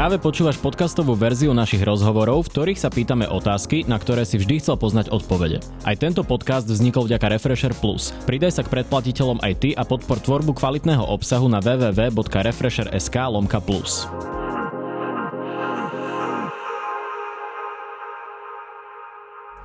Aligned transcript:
Práve 0.00 0.16
počúvaš 0.16 0.56
podcastovú 0.56 1.12
verziu 1.12 1.52
našich 1.52 1.84
rozhovorov, 1.84 2.48
v 2.48 2.52
ktorých 2.56 2.80
sa 2.80 2.88
pýtame 2.88 3.28
otázky, 3.28 3.84
na 3.84 4.00
ktoré 4.00 4.24
si 4.24 4.40
vždy 4.40 4.64
chcel 4.64 4.80
poznať 4.80 5.12
odpovede. 5.12 5.60
Aj 5.84 5.92
tento 5.92 6.24
podcast 6.24 6.64
vznikol 6.64 7.04
vďaka 7.04 7.36
Refresher 7.36 7.76
Plus. 7.76 8.08
Pridaj 8.24 8.56
sa 8.56 8.62
k 8.64 8.80
predplatiteľom 8.80 9.44
aj 9.44 9.52
ty 9.60 9.76
a 9.76 9.84
podpor 9.84 10.16
tvorbu 10.24 10.56
kvalitného 10.56 11.04
obsahu 11.04 11.52
na 11.52 11.60
www.refresher.sk 11.60 13.16
lomka 13.28 13.60
plus. 13.60 14.08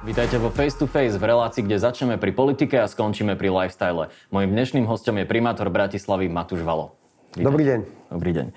Vítajte 0.04 0.36
vo 0.36 0.52
Face 0.52 0.76
to 0.76 0.84
Face 0.84 1.16
v 1.16 1.24
relácii, 1.32 1.64
kde 1.64 1.80
začneme 1.80 2.20
pri 2.20 2.36
politike 2.36 2.76
a 2.84 2.92
skončíme 2.92 3.40
pri 3.40 3.56
lifestyle. 3.56 4.12
Mojím 4.36 4.52
dnešným 4.52 4.84
hostom 4.84 5.16
je 5.16 5.24
primátor 5.24 5.72
Bratislavy 5.72 6.28
Matúš 6.28 6.60
Valo. 6.60 6.92
Vítaj. 7.40 7.48
Dobrý 7.48 7.64
deň. 7.64 7.80
Dobrý 8.12 8.32
deň. 8.36 8.48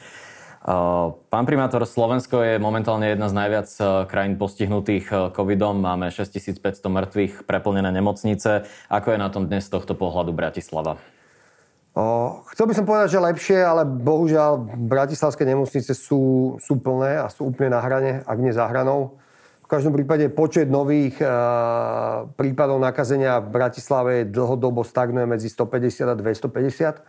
Pán 1.29 1.45
primátor, 1.47 1.87
Slovensko 1.87 2.43
je 2.43 2.59
momentálne 2.59 3.15
jedna 3.15 3.30
z 3.30 3.35
najviac 3.39 3.69
krajín 4.11 4.35
postihnutých 4.35 5.30
covidom. 5.30 5.79
Máme 5.79 6.11
6500 6.11 6.59
mŕtvych, 6.83 7.47
preplnené 7.47 7.95
nemocnice. 7.95 8.66
Ako 8.91 9.15
je 9.15 9.19
na 9.23 9.30
tom 9.30 9.47
dnes 9.47 9.71
z 9.71 9.71
tohto 9.71 9.95
pohľadu 9.95 10.35
Bratislava? 10.35 10.99
O, 11.95 12.43
chcel 12.55 12.66
by 12.66 12.75
som 12.75 12.87
povedať, 12.87 13.09
že 13.15 13.21
lepšie, 13.23 13.59
ale 13.63 13.87
bohužiaľ 13.87 14.59
bratislavské 14.87 15.47
nemocnice 15.47 15.95
sú, 15.95 16.55
sú 16.59 16.79
plné 16.83 17.23
a 17.23 17.30
sú 17.30 17.55
úplne 17.55 17.75
na 17.75 17.80
hrane, 17.83 18.23
ak 18.27 18.38
nie 18.38 18.51
za 18.51 18.66
hranou. 18.66 19.19
V 19.63 19.77
každom 19.77 19.95
prípade 19.95 20.27
počet 20.33 20.66
nových 20.73 21.21
prípadov 22.41 22.80
nakazenia 22.80 23.38
v 23.45 23.52
Bratislave 23.52 24.25
dlhodobo 24.25 24.80
stagnuje 24.80 25.29
medzi 25.29 25.52
150 25.52 26.09
a 26.09 26.15
250. 26.16 26.97
E, 26.97 27.02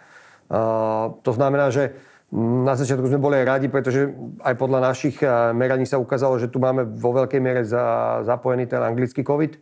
to 1.23 1.31
znamená, 1.31 1.71
že 1.71 1.95
na 2.29 2.77
začiatku 2.77 3.09
sme 3.09 3.17
boli 3.17 3.41
aj 3.41 3.45
radi, 3.57 3.67
pretože 3.73 4.13
aj 4.45 4.53
podľa 4.53 4.93
našich 4.93 5.17
eh, 5.25 5.49
meraní 5.57 5.89
sa 5.89 5.97
ukázalo, 5.97 6.37
že 6.37 6.49
tu 6.49 6.61
máme 6.61 6.85
vo 6.85 7.09
veľkej 7.17 7.41
miere 7.41 7.65
za, 7.65 8.21
zapojený 8.21 8.69
ten 8.69 8.81
anglický 8.85 9.25
COVID. 9.25 9.57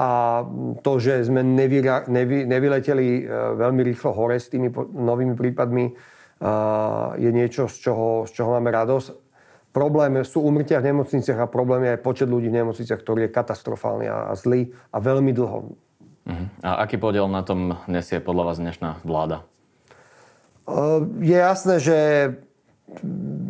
A 0.00 0.42
to, 0.80 0.96
že 0.96 1.28
sme 1.28 1.44
nevy, 1.44 1.84
nevy, 2.10 2.50
nevyleteli 2.50 3.06
eh, 3.22 3.26
veľmi 3.54 3.86
rýchlo 3.86 4.10
hore 4.10 4.42
s 4.42 4.50
tými 4.50 4.74
novými 4.90 5.38
prípadmi, 5.38 5.84
eh, 5.86 7.08
je 7.22 7.30
niečo, 7.30 7.70
z 7.70 7.76
čoho, 7.78 8.26
z 8.26 8.34
čoho 8.34 8.58
máme 8.58 8.74
radosť. 8.74 9.30
Problém 9.70 10.26
sú 10.26 10.42
umrtia 10.42 10.82
v 10.82 10.90
nemocniciach 10.90 11.46
a 11.46 11.46
problém 11.46 11.86
je 11.86 11.90
aj 11.94 12.02
počet 12.02 12.26
ľudí 12.26 12.50
v 12.50 12.58
nemocniciach, 12.58 13.06
ktorý 13.06 13.30
je 13.30 13.34
katastrofálny 13.38 14.10
a 14.10 14.34
zlý 14.34 14.74
a 14.90 14.98
veľmi 14.98 15.30
dlho. 15.30 15.58
Uh-huh. 16.26 16.46
A 16.66 16.82
aký 16.82 16.98
podiel 16.98 17.30
na 17.30 17.46
tom 17.46 17.78
nesie 17.86 18.18
podľa 18.18 18.50
vás 18.50 18.58
dnešná 18.58 18.98
vláda? 19.06 19.46
Je 21.20 21.36
jasné, 21.36 21.74
že 21.80 21.98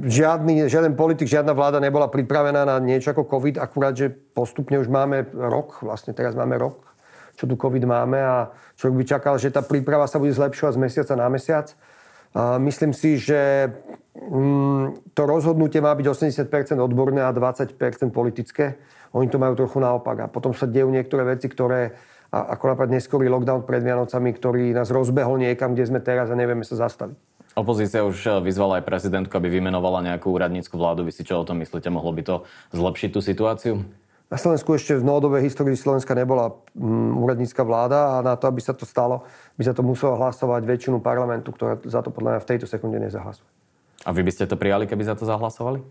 žiadny, 0.04 0.68
žiaden 0.68 0.96
politik, 0.96 1.28
žiadna 1.28 1.52
vláda 1.52 1.80
nebola 1.80 2.08
pripravená 2.08 2.64
na 2.64 2.76
niečo 2.80 3.12
ako 3.12 3.28
COVID, 3.28 3.56
akurát, 3.60 3.96
že 3.96 4.12
postupne 4.12 4.76
už 4.80 4.88
máme 4.88 5.28
rok, 5.32 5.80
vlastne 5.80 6.12
teraz 6.12 6.36
máme 6.36 6.60
rok, 6.60 6.84
čo 7.36 7.48
tu 7.48 7.56
COVID 7.56 7.84
máme 7.88 8.20
a 8.20 8.52
človek 8.76 8.96
by 9.00 9.04
čakal, 9.04 9.34
že 9.41 9.52
tá 9.52 9.64
príprava 9.64 10.04
sa 10.04 10.20
bude 10.20 10.32
zlepšovať 10.32 10.72
z 10.76 10.80
mesiaca 10.80 11.14
na 11.16 11.28
mesiac. 11.32 11.72
A 12.30 12.62
myslím 12.62 12.94
si, 12.94 13.18
že 13.18 13.72
mm, 14.14 15.12
to 15.16 15.22
rozhodnutie 15.26 15.82
má 15.82 15.96
byť 15.98 16.06
80% 16.06 16.78
odborné 16.78 17.26
a 17.26 17.34
20% 17.34 17.74
politické. 18.14 18.78
Oni 19.10 19.26
to 19.26 19.42
majú 19.42 19.58
trochu 19.58 19.82
naopak. 19.82 20.16
A 20.22 20.30
potom 20.30 20.54
sa 20.54 20.70
dejú 20.70 20.86
niektoré 20.94 21.26
veci, 21.26 21.50
ktoré 21.50 21.98
a 22.30 22.54
ako 22.54 22.74
napríklad 22.74 22.94
neskorý 22.94 23.26
lockdown 23.26 23.66
pred 23.66 23.82
Vianocami, 23.82 24.30
ktorý 24.30 24.70
nás 24.70 24.90
rozbehol 24.94 25.42
niekam, 25.42 25.74
kde 25.74 25.90
sme 25.90 25.98
teraz 25.98 26.30
a 26.30 26.38
nevieme 26.38 26.62
sa 26.62 26.78
zastaviť. 26.78 27.18
Opozícia 27.58 28.06
už 28.06 28.18
eh, 28.26 28.38
vyzvala 28.38 28.78
aj 28.78 28.86
prezidentku, 28.86 29.34
aby 29.34 29.50
vymenovala 29.50 30.06
nejakú 30.06 30.30
úradnícku 30.30 30.78
vládu. 30.78 31.02
Vy 31.02 31.12
si 31.12 31.26
čo 31.26 31.42
o 31.42 31.46
tom 31.46 31.58
myslíte? 31.58 31.90
Mohlo 31.90 32.12
by 32.14 32.22
to 32.22 32.36
zlepšiť 32.70 33.10
tú 33.10 33.20
situáciu? 33.20 33.74
Na 34.30 34.38
Slovensku 34.38 34.70
ešte 34.78 34.94
v 34.94 35.02
novodobej 35.02 35.42
histórii 35.42 35.74
Slovenska 35.74 36.14
nebola 36.14 36.54
mm, 36.78 37.19
úradnícka 37.19 37.66
vláda 37.66 38.14
a 38.14 38.16
na 38.22 38.38
to, 38.38 38.46
aby 38.46 38.62
sa 38.62 38.70
to 38.70 38.86
stalo, 38.86 39.26
by 39.58 39.66
sa 39.66 39.74
to 39.74 39.82
muselo 39.82 40.14
hlasovať 40.14 40.62
väčšinu 40.62 41.02
parlamentu, 41.02 41.50
ktorá 41.50 41.82
za 41.82 41.98
to 41.98 42.14
podľa 42.14 42.38
mňa 42.38 42.40
v 42.46 42.48
tejto 42.54 42.70
sekunde 42.70 43.02
nezahlasuje. 43.02 43.50
A 44.06 44.14
vy 44.14 44.22
by 44.22 44.30
ste 44.30 44.46
to 44.46 44.54
prijali, 44.54 44.86
keby 44.86 45.02
za 45.02 45.19
to 45.19 45.26
zahlasovali? 45.26 45.82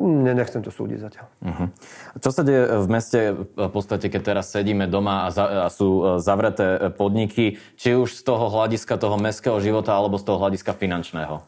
Ne, 0.00 0.32
nechcem 0.32 0.64
to 0.64 0.72
súdiť 0.72 0.96
zatiaľ. 0.96 1.26
Uh-huh. 1.44 1.68
Čo 2.16 2.32
sa 2.32 2.40
deje 2.40 2.72
v 2.72 2.88
meste 2.88 3.20
v 3.36 3.68
podstate, 3.68 4.08
keď 4.08 4.32
teraz 4.32 4.48
sedíme 4.48 4.88
doma 4.88 5.28
a, 5.28 5.34
za, 5.34 5.44
a 5.44 5.68
sú 5.68 6.00
e, 6.00 6.02
zavreté 6.24 6.88
podniky, 6.96 7.60
či 7.76 7.92
už 7.92 8.16
z 8.16 8.24
toho 8.24 8.48
hľadiska 8.48 8.96
toho 8.96 9.20
mestského 9.20 9.60
života 9.60 9.92
alebo 9.92 10.16
z 10.16 10.24
toho 10.24 10.40
hľadiska 10.40 10.72
finančného? 10.72 11.44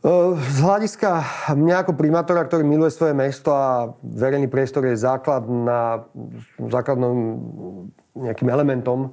E, 0.00 0.16
z 0.40 0.58
hľadiska 0.64 1.10
mňa 1.52 1.84
ako 1.84 1.92
primátora, 1.92 2.48
ktorý 2.48 2.64
miluje 2.64 2.88
svoje 2.88 3.12
mesto 3.12 3.52
a 3.52 3.92
verejný 4.00 4.48
priestor 4.48 4.88
je 4.88 4.96
základ 4.96 5.44
na, 5.44 6.08
základným 6.56 7.20
nejakým 8.16 8.48
elementom 8.48 9.12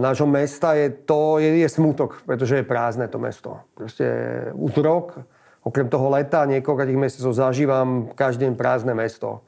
nášho 0.00 0.24
mesta, 0.24 0.72
je 0.72 0.88
to 0.88 1.36
je, 1.36 1.60
je 1.60 1.68
smutok, 1.68 2.24
pretože 2.24 2.56
je 2.56 2.64
prázdne 2.64 3.04
to 3.12 3.20
mesto. 3.20 3.60
Proste 3.76 4.08
už 4.56 4.72
rok 4.80 5.20
Okrem 5.60 5.92
toho 5.92 6.08
leta 6.08 6.48
niekoľkých 6.48 6.96
mesiacov 6.96 7.36
zažívam 7.36 7.88
každý 8.16 8.48
deň 8.48 8.54
prázdne 8.56 8.94
mesto. 8.96 9.44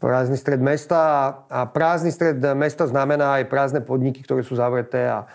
Prázdny 0.00 0.34
stred 0.34 0.58
mesta 0.58 1.00
a 1.46 1.68
prázdny 1.68 2.10
stred 2.10 2.40
mesta 2.56 2.88
znamená 2.88 3.38
aj 3.38 3.52
prázdne 3.52 3.80
podniky, 3.84 4.24
ktoré 4.24 4.42
sú 4.42 4.58
zavreté 4.58 5.06
a, 5.06 5.28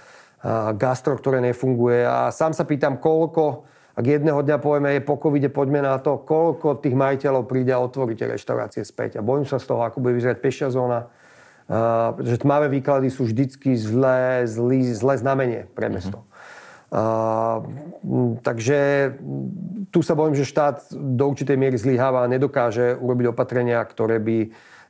a 0.44 0.74
gastro, 0.76 1.16
ktoré 1.16 1.40
nefunguje. 1.40 2.04
A 2.04 2.34
sám 2.34 2.52
sa 2.52 2.68
pýtam, 2.68 3.00
koľko, 3.00 3.64
ak 3.96 4.04
jedného 4.04 4.44
dňa 4.44 4.58
povieme, 4.60 4.98
je 4.98 5.06
po 5.06 5.16
covide, 5.22 5.48
poďme 5.54 5.86
na 5.86 5.96
to, 6.02 6.20
koľko 6.20 6.84
tých 6.84 6.98
majiteľov 6.98 7.48
príde 7.48 7.72
a 7.72 7.80
otvorí 7.80 8.18
tie 8.18 8.28
reštaurácie 8.28 8.84
späť. 8.84 9.22
A 9.22 9.26
bojím 9.26 9.48
sa 9.48 9.62
z 9.62 9.70
toho, 9.70 9.86
ako 9.86 10.04
bude 10.04 10.18
vyzerať 10.20 10.38
pešia 10.44 10.68
zóna, 10.74 11.08
Uh, 11.68 12.16
pretože 12.16 12.48
tmavé 12.48 12.72
výklady 12.72 13.12
sú 13.12 13.28
vždycky 13.28 13.76
zlé, 13.76 14.48
zlé, 14.48 14.88
zlé 14.88 15.20
znamenie 15.20 15.68
pre 15.76 15.92
mesto. 15.92 16.24
Takže 18.44 18.80
tu 19.92 20.00
sa 20.00 20.14
bojím, 20.16 20.40
že 20.40 20.48
štát 20.48 20.88
do 20.96 21.28
určitej 21.28 21.60
miery 21.60 21.76
zlyháva 21.76 22.24
a 22.24 22.32
nedokáže 22.32 22.96
urobiť 22.96 23.36
opatrenia, 23.36 23.84
ktoré 23.84 24.24
by 24.24 24.38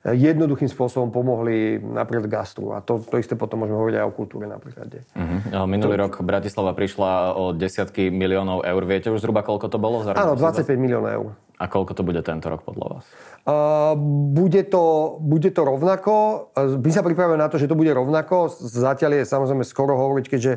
jednoduchým 0.07 0.69
spôsobom 0.71 1.09
pomohli 1.09 1.81
napríklad 1.81 2.29
gastru. 2.29 2.71
A 2.71 2.79
to, 2.79 3.01
to 3.01 3.17
isté 3.19 3.33
potom 3.33 3.65
môžeme 3.65 3.75
hovoriť 3.75 3.95
aj 3.97 4.05
o 4.05 4.13
kultúre 4.13 4.45
napríklad. 4.45 4.87
Uh-huh. 4.93 5.65
Minulý 5.67 5.97
to... 5.97 6.01
rok 6.07 6.13
Bratislava 6.23 6.71
prišla 6.77 7.35
o 7.35 7.51
desiatky 7.51 8.13
miliónov 8.13 8.63
eur. 8.63 8.81
Viete 8.87 9.11
už 9.11 9.19
zhruba, 9.19 9.43
koľko 9.43 9.67
to 9.67 9.81
bolo? 9.81 10.05
Áno, 10.05 10.37
25 10.37 10.69
miliónov 10.77 11.09
eur. 11.11 11.27
A 11.57 11.65
koľko 11.65 11.97
to 11.97 12.05
bude 12.05 12.21
tento 12.21 12.53
rok 12.53 12.61
podľa 12.61 13.01
vás? 13.01 13.05
Uh, 13.41 13.97
bude, 14.37 14.61
to, 14.69 15.17
bude 15.17 15.49
to 15.49 15.61
rovnako. 15.65 16.13
My 16.53 16.91
sa 16.93 17.01
pripravujeme 17.01 17.41
na 17.41 17.49
to, 17.49 17.57
že 17.57 17.65
to 17.65 17.73
bude 17.73 17.89
rovnako. 17.89 18.53
Zatiaľ 18.53 19.17
je 19.17 19.23
samozrejme 19.25 19.65
skoro 19.65 19.97
hovoriť, 19.97 20.25
keďže 20.29 20.53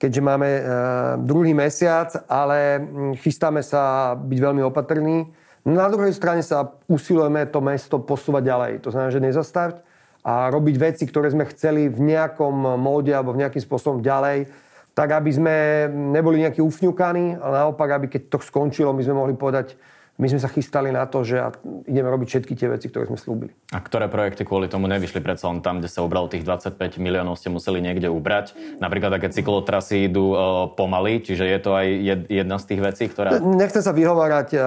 keďže 0.00 0.24
máme 0.24 0.48
e, 0.48 0.62
druhý 1.28 1.52
mesiac, 1.52 2.24
ale 2.24 2.80
chystáme 3.20 3.60
sa 3.60 4.16
byť 4.16 4.38
veľmi 4.40 4.64
opatrní. 4.64 5.28
Na 5.68 5.92
druhej 5.92 6.16
strane 6.16 6.40
sa 6.40 6.72
usilujeme 6.88 7.44
to 7.52 7.60
mesto 7.60 8.00
posúvať 8.00 8.42
ďalej. 8.48 8.72
To 8.80 8.88
znamená, 8.88 9.12
že 9.12 9.20
nezastaviť 9.20 9.76
a 10.24 10.48
robiť 10.48 10.76
veci, 10.80 11.04
ktoré 11.04 11.32
sme 11.32 11.48
chceli 11.52 11.92
v 11.92 12.00
nejakom 12.16 12.80
móde 12.80 13.12
alebo 13.12 13.36
v 13.36 13.44
nejakým 13.44 13.60
spôsobom 13.60 14.00
ďalej, 14.00 14.48
tak 14.92 15.16
aby 15.16 15.30
sme 15.32 15.56
neboli 15.88 16.44
nejakí 16.44 16.60
ufňukaní, 16.60 17.40
ale 17.40 17.54
naopak, 17.64 17.88
aby 18.00 18.06
keď 18.08 18.22
to 18.28 18.38
skončilo, 18.40 18.92
my 18.92 19.00
sme 19.04 19.16
mohli 19.16 19.34
povedať, 19.36 19.76
my 20.20 20.26
sme 20.28 20.40
sa 20.44 20.52
chystali 20.52 20.92
na 20.92 21.08
to, 21.08 21.24
že 21.24 21.40
ideme 21.88 22.12
robiť 22.12 22.28
všetky 22.28 22.52
tie 22.52 22.68
veci, 22.68 22.92
ktoré 22.92 23.08
sme 23.08 23.16
slúbili. 23.16 23.56
A 23.72 23.80
ktoré 23.80 24.04
projekty 24.12 24.44
kvôli 24.44 24.68
tomu 24.68 24.84
nevyšli? 24.84 25.24
Predsa 25.24 25.48
len 25.48 25.64
tam, 25.64 25.80
kde 25.80 25.88
sa 25.88 26.04
ubralo 26.04 26.28
tých 26.28 26.44
25 26.44 26.76
miliónov, 27.00 27.40
ste 27.40 27.48
museli 27.48 27.80
niekde 27.80 28.12
ubrať. 28.12 28.52
Napríklad 28.84 29.16
také 29.16 29.32
cyklotrasy 29.32 30.12
idú 30.12 30.36
uh, 30.36 30.68
pomaly, 30.76 31.24
čiže 31.24 31.48
je 31.48 31.58
to 31.64 31.72
aj 31.72 31.86
jedna 32.28 32.60
z 32.60 32.64
tých 32.68 32.80
vecí, 32.84 33.04
ktorá... 33.08 33.40
Nechcem 33.40 33.80
sa 33.80 33.96
vyhovárať 33.96 34.60
uh, 34.60 34.62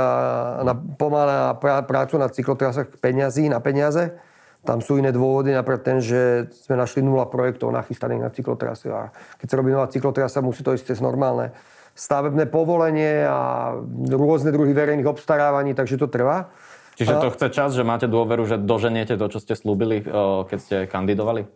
na 0.66 0.74
pomalé 0.74 1.54
prá- 1.62 1.86
prácu 1.86 2.18
na 2.18 2.34
cyklotrasách 2.34 2.98
peniazí, 2.98 3.46
na 3.46 3.62
peniaze. 3.62 4.18
Tam 4.66 4.82
sú 4.82 4.98
iné 4.98 5.14
dôvody, 5.14 5.54
napríklad 5.54 5.84
ten, 5.86 6.00
že 6.00 6.50
sme 6.66 6.80
našli 6.80 7.06
nula 7.06 7.30
projektov 7.30 7.70
nachystaných 7.70 8.26
na 8.26 8.32
cyklotrasy. 8.34 8.90
A 8.90 9.14
keď 9.38 9.48
sa 9.54 9.56
robí 9.60 9.70
nová 9.70 9.86
cyklotrasa, 9.92 10.42
musí 10.42 10.66
to 10.66 10.74
ísť 10.74 10.96
cez 10.96 11.00
normálne 11.04 11.54
stavebné 11.94 12.50
povolenie 12.50 13.26
a 13.26 13.74
rôzne 14.10 14.50
druhy 14.50 14.74
verejných 14.74 15.06
obstarávaní, 15.06 15.78
takže 15.78 16.02
to 16.02 16.10
trvá. 16.10 16.50
Čiže 16.94 17.18
to 17.18 17.34
chce 17.34 17.48
čas, 17.50 17.70
že 17.74 17.82
máte 17.82 18.06
dôveru, 18.06 18.46
že 18.46 18.62
doženiete 18.62 19.18
to, 19.18 19.26
čo 19.30 19.42
ste 19.42 19.58
slúbili, 19.58 20.06
keď 20.46 20.60
ste 20.62 20.76
kandidovali? 20.86 21.50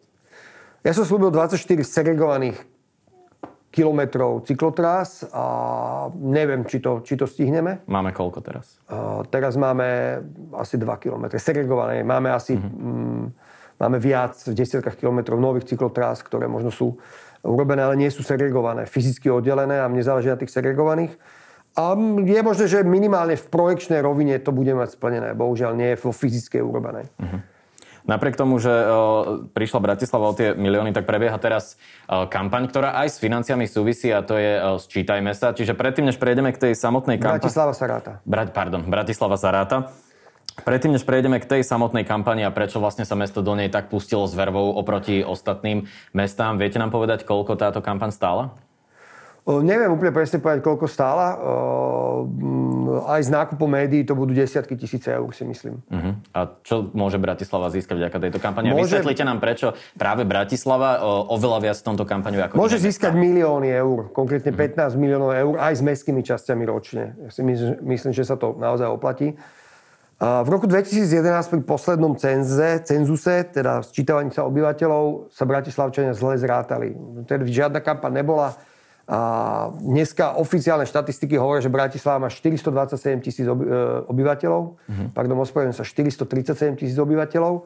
Ja 0.82 0.98
som 0.98 1.06
slúbil 1.06 1.30
24 1.30 1.62
segregovaných 1.86 2.58
kilometrov 3.78 4.48
cyklotrás 4.50 5.22
a 5.30 5.46
neviem, 6.18 6.66
či 6.66 6.82
to, 6.82 7.06
či 7.06 7.14
to 7.14 7.30
stihneme. 7.30 7.86
Máme 7.86 8.10
koľko 8.10 8.42
teraz? 8.42 8.82
Uh, 8.90 9.22
teraz 9.30 9.54
máme 9.54 10.18
asi 10.58 10.82
2 10.82 10.88
kilometre 10.98 11.38
segregované. 11.38 12.02
Máme 12.02 12.34
asi 12.34 12.58
uh-huh. 12.58 12.66
mm, 12.66 13.26
máme 13.78 13.98
viac 14.02 14.34
v 14.50 14.58
desiatkách 14.58 14.98
kilometrov 14.98 15.38
nových 15.38 15.70
cyklotrás, 15.70 16.26
ktoré 16.26 16.50
možno 16.50 16.74
sú 16.74 16.98
urobené, 17.46 17.86
ale 17.86 18.00
nie 18.00 18.10
sú 18.10 18.22
segregované, 18.26 18.90
fyzicky 18.90 19.30
oddelené 19.30 19.82
a 19.82 19.90
mne 19.90 20.02
záleží 20.02 20.32
na 20.32 20.40
tých 20.40 20.54
segregovaných. 20.54 21.14
A 21.78 21.94
je 22.26 22.42
možné, 22.42 22.66
že 22.66 22.82
minimálne 22.82 23.38
v 23.38 23.46
projekčnej 23.54 24.02
rovine 24.02 24.42
to 24.42 24.50
bude 24.50 24.74
mať 24.74 24.98
splnené. 24.98 25.38
Bohužiaľ 25.38 25.78
nie 25.78 25.94
je 25.94 26.02
vo 26.02 26.10
fyzickej 26.10 26.62
urobenej. 26.66 27.06
Uh-huh. 27.22 27.40
Napriek 28.08 28.40
tomu, 28.40 28.58
že 28.58 28.72
uh, 28.72 29.46
prišla 29.52 29.84
Bratislava 29.84 30.32
o 30.32 30.34
tie 30.34 30.56
milióny, 30.56 30.96
tak 30.96 31.04
prebieha 31.04 31.36
teraz 31.38 31.76
uh, 32.08 32.24
kampaň, 32.26 32.72
ktorá 32.72 32.96
aj 33.04 33.14
s 33.14 33.18
financiami 33.20 33.68
súvisí 33.68 34.10
a 34.10 34.24
to 34.24 34.40
je 34.40 34.58
uh, 34.58 34.80
Sčítajme 34.80 35.36
sa. 35.36 35.52
Čiže 35.52 35.76
predtým, 35.76 36.08
než 36.08 36.16
prejdeme 36.16 36.56
k 36.56 36.72
tej 36.72 36.74
samotnej 36.74 37.20
kampani... 37.20 37.44
Bratislava 37.44 37.76
sa 37.76 37.86
ráta. 37.86 38.12
Bra- 38.24 38.50
pardon, 38.50 38.88
Bratislava 38.88 39.36
sa 39.36 39.52
ráta. 39.52 39.92
Predtým, 40.58 40.98
než 40.98 41.06
prejdeme 41.06 41.38
k 41.38 41.46
tej 41.46 41.62
samotnej 41.62 42.02
kampani 42.02 42.42
a 42.42 42.50
prečo 42.50 42.82
vlastne 42.82 43.06
sa 43.06 43.14
mesto 43.14 43.46
do 43.46 43.54
nej 43.54 43.70
tak 43.70 43.94
pustilo 43.94 44.26
s 44.26 44.34
vervou 44.34 44.74
oproti 44.74 45.22
ostatným 45.22 45.86
mestám, 46.18 46.58
viete 46.58 46.82
nám 46.82 46.90
povedať, 46.90 47.26
koľko 47.26 47.54
táto 47.60 47.80
kampaň 47.86 48.10
stála? 48.10 48.58
Neviem 49.48 49.96
úplne 49.96 50.12
presne 50.12 50.44
povedať, 50.44 50.60
koľko 50.60 50.92
stála. 50.92 51.40
Aj 53.08 53.22
z 53.24 53.32
nákupu 53.32 53.64
médií 53.64 54.04
to 54.04 54.12
budú 54.12 54.36
desiatky 54.36 54.76
tisíce 54.76 55.08
eur, 55.08 55.32
si 55.32 55.48
myslím. 55.48 55.80
Uh-huh. 55.88 56.20
A 56.36 56.52
čo 56.68 56.92
môže 56.92 57.16
Bratislava 57.16 57.72
získať 57.72 57.96
vďaka 57.96 58.28
tejto 58.28 58.40
kampani? 58.44 58.76
Môže... 58.76 59.00
Vysvetlite 59.00 59.24
nám, 59.24 59.40
prečo 59.40 59.72
práve 59.96 60.28
Bratislava 60.28 61.00
oveľa 61.32 61.64
viac 61.64 61.78
v 61.80 61.86
tomto 61.88 62.04
kampaniu 62.04 62.44
ako 62.44 62.60
Môže 62.60 62.76
získať 62.76 63.16
mesta. 63.16 63.24
milióny 63.24 63.72
eur, 63.72 64.12
konkrétne 64.12 64.52
uh-huh. 64.52 64.68
Mhm. 64.68 65.00
15 65.00 65.00
miliónov 65.00 65.32
eur 65.32 65.54
aj 65.64 65.74
s 65.80 65.82
mestskými 65.82 66.22
časťami 66.28 66.64
ročne. 66.68 67.16
Ja 67.16 67.30
si 67.32 67.40
myslím, 67.40 67.88
myslím, 67.88 68.12
že 68.12 68.28
sa 68.28 68.36
to 68.36 68.52
naozaj 68.52 68.92
oplatí. 68.92 69.40
V 70.18 70.50
roku 70.50 70.66
2011 70.66 71.54
pri 71.54 71.62
poslednom 71.62 72.18
cenze, 72.18 72.82
cenzuse, 72.82 73.46
teda 73.54 73.86
sčítavaní 73.86 74.34
sa 74.34 74.50
obyvateľov, 74.50 75.30
sa 75.30 75.46
Bratislavčania 75.46 76.18
zle 76.18 76.42
zrátali. 76.42 76.98
Tedy 77.30 77.46
žiadna 77.54 77.86
kampaň 77.86 78.26
nebola 78.26 78.58
a 79.08 79.20
dneska 79.72 80.36
oficiálne 80.36 80.84
štatistiky 80.84 81.40
hovoria, 81.40 81.64
že 81.64 81.72
Bratislava 81.72 82.28
má 82.28 82.30
427 82.34 83.24
tisíc 83.24 83.48
e, 83.48 83.54
obyvateľov. 84.04 84.76
Mm-hmm. 84.84 85.08
Pardon, 85.16 85.40
ospravedlňujem 85.48 85.80
sa, 85.80 85.88
437 85.88 86.82
tisíc 86.82 86.98
obyvateľov. 87.00 87.64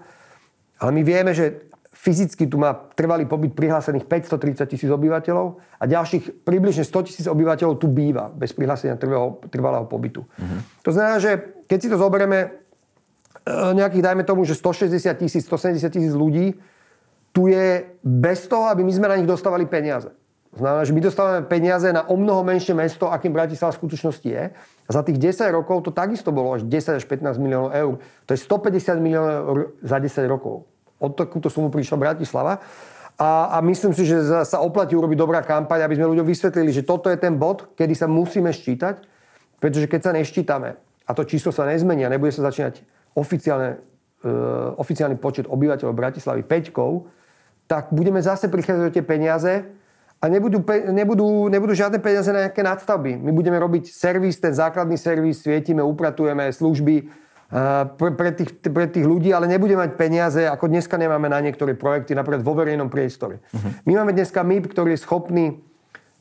Ale 0.84 0.92
my 0.94 1.02
vieme, 1.02 1.34
že 1.34 1.71
fyzicky 2.02 2.50
tu 2.50 2.58
má 2.58 2.74
trvalý 2.98 3.30
pobyt 3.30 3.54
prihlásených 3.54 4.10
530 4.10 4.66
tisíc 4.66 4.90
obyvateľov 4.90 5.62
a 5.78 5.84
ďalších 5.86 6.42
približne 6.42 6.82
100 6.82 7.08
tisíc 7.08 7.26
obyvateľov 7.30 7.78
tu 7.78 7.86
býva 7.94 8.34
bez 8.34 8.58
prihlásenia 8.58 8.98
trvalého, 8.98 9.38
trvalého 9.54 9.86
pobytu. 9.86 10.26
Mm-hmm. 10.26 10.60
To 10.82 10.90
znamená, 10.90 11.22
že 11.22 11.32
keď 11.70 11.78
si 11.78 11.88
to 11.94 12.02
zoberieme, 12.02 12.40
e, 12.42 13.54
nejakých, 13.78 14.02
dajme 14.02 14.24
tomu, 14.26 14.50
že 14.50 14.58
160 14.58 14.98
tisíc, 15.22 15.46
170 15.46 15.94
tisíc 15.94 16.14
ľudí 16.18 16.58
tu 17.32 17.46
je 17.46 17.86
bez 18.02 18.50
toho, 18.50 18.66
aby 18.74 18.82
my 18.82 18.92
sme 18.92 19.08
na 19.08 19.16
nich 19.22 19.30
dostávali 19.30 19.70
peniaze. 19.70 20.10
Znamená, 20.52 20.84
že 20.84 20.92
my 20.92 21.00
dostávame 21.00 21.42
peniaze 21.48 21.88
na 21.96 22.04
o 22.04 22.20
mnoho 22.20 22.44
menšie 22.44 22.76
mesto, 22.76 23.08
akým 23.08 23.32
Bratislava 23.32 23.72
v 23.72 23.88
skutočnosti 23.88 24.28
je. 24.28 24.52
A 24.52 24.90
za 24.92 25.00
tých 25.00 25.16
10 25.16 25.48
rokov 25.56 25.88
to 25.88 25.96
takisto 25.96 26.36
bolo 26.36 26.52
až 26.60 26.68
10 26.68 27.00
až 27.00 27.06
15 27.08 27.40
miliónov 27.40 27.72
eur. 27.72 27.94
To 28.28 28.30
je 28.36 28.40
150 28.42 29.00
miliónov 29.00 29.36
eur 29.48 29.60
za 29.80 30.04
10 30.04 30.28
rokov. 30.28 30.68
Od 31.02 31.18
takúto 31.18 31.50
sumu 31.50 31.74
prišla 31.74 31.98
Bratislava. 31.98 32.62
A, 33.18 33.58
a 33.58 33.58
myslím 33.66 33.92
si, 33.94 34.06
že 34.06 34.22
sa 34.46 34.58
oplatí 34.62 34.94
urobiť 34.94 35.18
dobrá 35.18 35.42
kampaň, 35.42 35.86
aby 35.86 35.98
sme 35.98 36.14
ľuďom 36.14 36.26
vysvetlili, 36.26 36.70
že 36.70 36.86
toto 36.86 37.10
je 37.10 37.18
ten 37.18 37.38
bod, 37.38 37.74
kedy 37.74 37.94
sa 37.98 38.06
musíme 38.06 38.54
ščítať, 38.54 39.02
pretože 39.62 39.86
keď 39.90 40.00
sa 40.00 40.12
neščítame 40.14 40.70
a 41.06 41.12
to 41.14 41.26
číslo 41.26 41.50
sa 41.54 41.70
nezmení 41.70 42.06
a 42.06 42.14
nebude 42.14 42.34
sa 42.34 42.50
začínať 42.50 42.82
oficiálne, 43.14 43.78
uh, 43.78 44.74
oficiálny 44.80 45.22
počet 45.22 45.46
obyvateľov 45.46 45.94
Bratislavy 45.94 46.42
peťkou, 46.48 47.06
tak 47.70 47.94
budeme 47.94 48.24
zase 48.24 48.50
prichádzať 48.50 48.86
o 48.90 48.96
tie 48.96 49.06
peniaze, 49.06 49.54
a 50.22 50.30
nebudú, 50.30 50.62
nebudú, 50.94 51.50
nebudú 51.50 51.74
žiadne 51.74 51.98
peniaze 51.98 52.30
na 52.30 52.46
nejaké 52.46 52.62
nadstavby. 52.62 53.18
My 53.18 53.34
budeme 53.34 53.58
robiť 53.58 53.90
servis, 53.90 54.38
ten 54.38 54.54
základný 54.54 54.94
servis, 54.94 55.42
svietime, 55.42 55.82
upratujeme 55.82 56.46
služby 56.54 57.10
pre, 58.00 58.12
pre, 58.16 58.32
tých, 58.32 58.64
pre 58.64 58.88
tých 58.88 59.04
ľudí, 59.04 59.36
ale 59.36 59.44
nebudeme 59.52 59.84
mať 59.84 60.00
peniaze, 60.00 60.42
ako 60.48 60.72
dneska 60.72 60.96
nemáme 60.96 61.28
na 61.28 61.44
niektoré 61.44 61.76
projekty, 61.76 62.16
napríklad 62.16 62.48
vo 62.48 62.56
verejnom 62.56 62.88
priestore. 62.88 63.44
Uh-huh. 63.52 63.76
My 63.84 64.02
máme 64.02 64.16
dneska 64.16 64.40
MIP, 64.40 64.72
ktorý 64.72 64.96
je 64.96 65.04
schopný 65.04 65.46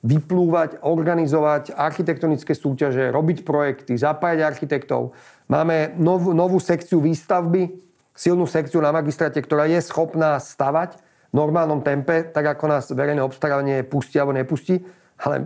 vyplúvať, 0.02 0.82
organizovať 0.82 1.76
architektonické 1.76 2.56
súťaže, 2.56 3.12
robiť 3.12 3.44
projekty, 3.46 3.94
zapájať 3.94 4.40
architektov. 4.42 5.12
Máme 5.46 5.94
novú, 6.00 6.32
novú 6.32 6.58
sekciu 6.58 6.98
výstavby, 7.04 7.68
silnú 8.16 8.48
sekciu 8.48 8.80
na 8.80 8.90
magistráte, 8.90 9.38
ktorá 9.38 9.68
je 9.70 9.78
schopná 9.84 10.40
stavať 10.40 10.98
normálnom 11.30 11.84
tempe, 11.84 12.26
tak 12.26 12.58
ako 12.58 12.64
nás 12.66 12.90
verejné 12.90 13.22
obstarávanie 13.22 13.86
pustí 13.86 14.18
alebo 14.18 14.34
nepustí, 14.34 14.82
ale 15.20 15.44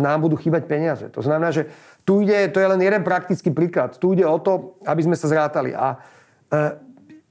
nám 0.00 0.22
budú 0.22 0.38
chýbať 0.38 0.70
peniaze. 0.70 1.04
To 1.12 1.20
znamená, 1.20 1.50
že 1.50 1.68
tu 2.06 2.22
ide, 2.22 2.46
to 2.54 2.62
je 2.62 2.70
len 2.70 2.78
jeden 2.78 3.02
praktický 3.02 3.50
príklad, 3.50 3.98
tu 3.98 4.14
ide 4.14 4.22
o 4.22 4.38
to, 4.38 4.78
aby 4.86 5.02
sme 5.02 5.18
sa 5.18 5.26
zrátali. 5.26 5.74
A 5.74 5.98
e, 6.46 6.56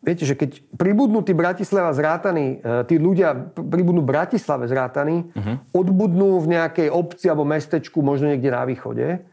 viete, 0.04 0.28
že 0.28 0.36
keď 0.36 0.60
pribudnú 0.76 1.24
tí 1.24 1.32
Bratislava 1.32 1.96
zrátaní, 1.96 2.60
e, 2.60 2.84
tí 2.84 3.00
ľudia 3.00 3.56
pribudnú 3.56 4.04
Bratislave 4.04 4.68
zrátaní, 4.68 5.32
uh-huh. 5.32 5.64
odbudnú 5.72 6.44
v 6.44 6.60
nejakej 6.60 6.92
obci 6.92 7.32
alebo 7.32 7.48
mestečku, 7.48 8.04
možno 8.04 8.36
niekde 8.36 8.52
na 8.52 8.68
východe, 8.68 9.24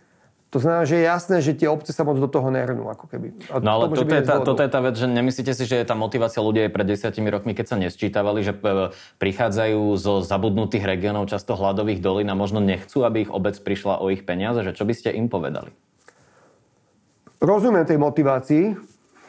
to 0.52 0.60
znamená, 0.60 0.84
že 0.84 1.00
je 1.00 1.04
jasné, 1.08 1.36
že 1.40 1.56
tie 1.56 1.64
obce 1.64 1.96
sa 1.96 2.04
moc 2.04 2.20
do 2.20 2.28
toho 2.28 2.52
nernú. 2.52 2.92
Ako 2.92 3.08
keby. 3.08 3.32
A 3.48 3.56
no 3.64 3.72
ale 3.72 3.88
to 3.88 4.04
toto, 4.04 4.12
je 4.12 4.20
tá, 4.20 4.36
toto 4.44 4.60
je 4.60 4.68
tá 4.68 4.84
vec, 4.84 5.00
že 5.00 5.08
nemyslíte 5.08 5.56
si, 5.56 5.64
že 5.64 5.80
je 5.80 5.86
tá 5.88 5.96
motivácia 5.96 6.44
ľudia 6.44 6.68
aj 6.68 6.76
pred 6.76 6.86
desiatimi 6.92 7.32
rokmi, 7.32 7.56
keď 7.56 7.66
sa 7.72 7.76
nesčítavali, 7.80 8.44
že 8.44 8.52
e, 8.52 8.92
prichádzajú 9.16 9.80
zo 9.96 10.20
zabudnutých 10.20 10.84
regiónov, 10.84 11.32
často 11.32 11.56
hladových 11.56 12.04
dolín 12.04 12.28
a 12.28 12.36
možno 12.36 12.60
nechcú, 12.60 13.00
aby 13.00 13.24
ich 13.24 13.32
obec 13.32 13.56
prišla 13.56 14.04
o 14.04 14.12
ich 14.12 14.28
peniaze, 14.28 14.60
že 14.60 14.76
čo 14.76 14.84
by 14.84 14.92
ste 14.92 15.16
im 15.16 15.32
povedali? 15.32 15.72
Rozumiem 17.40 17.88
tej 17.88 17.96
motivácii. 17.96 18.64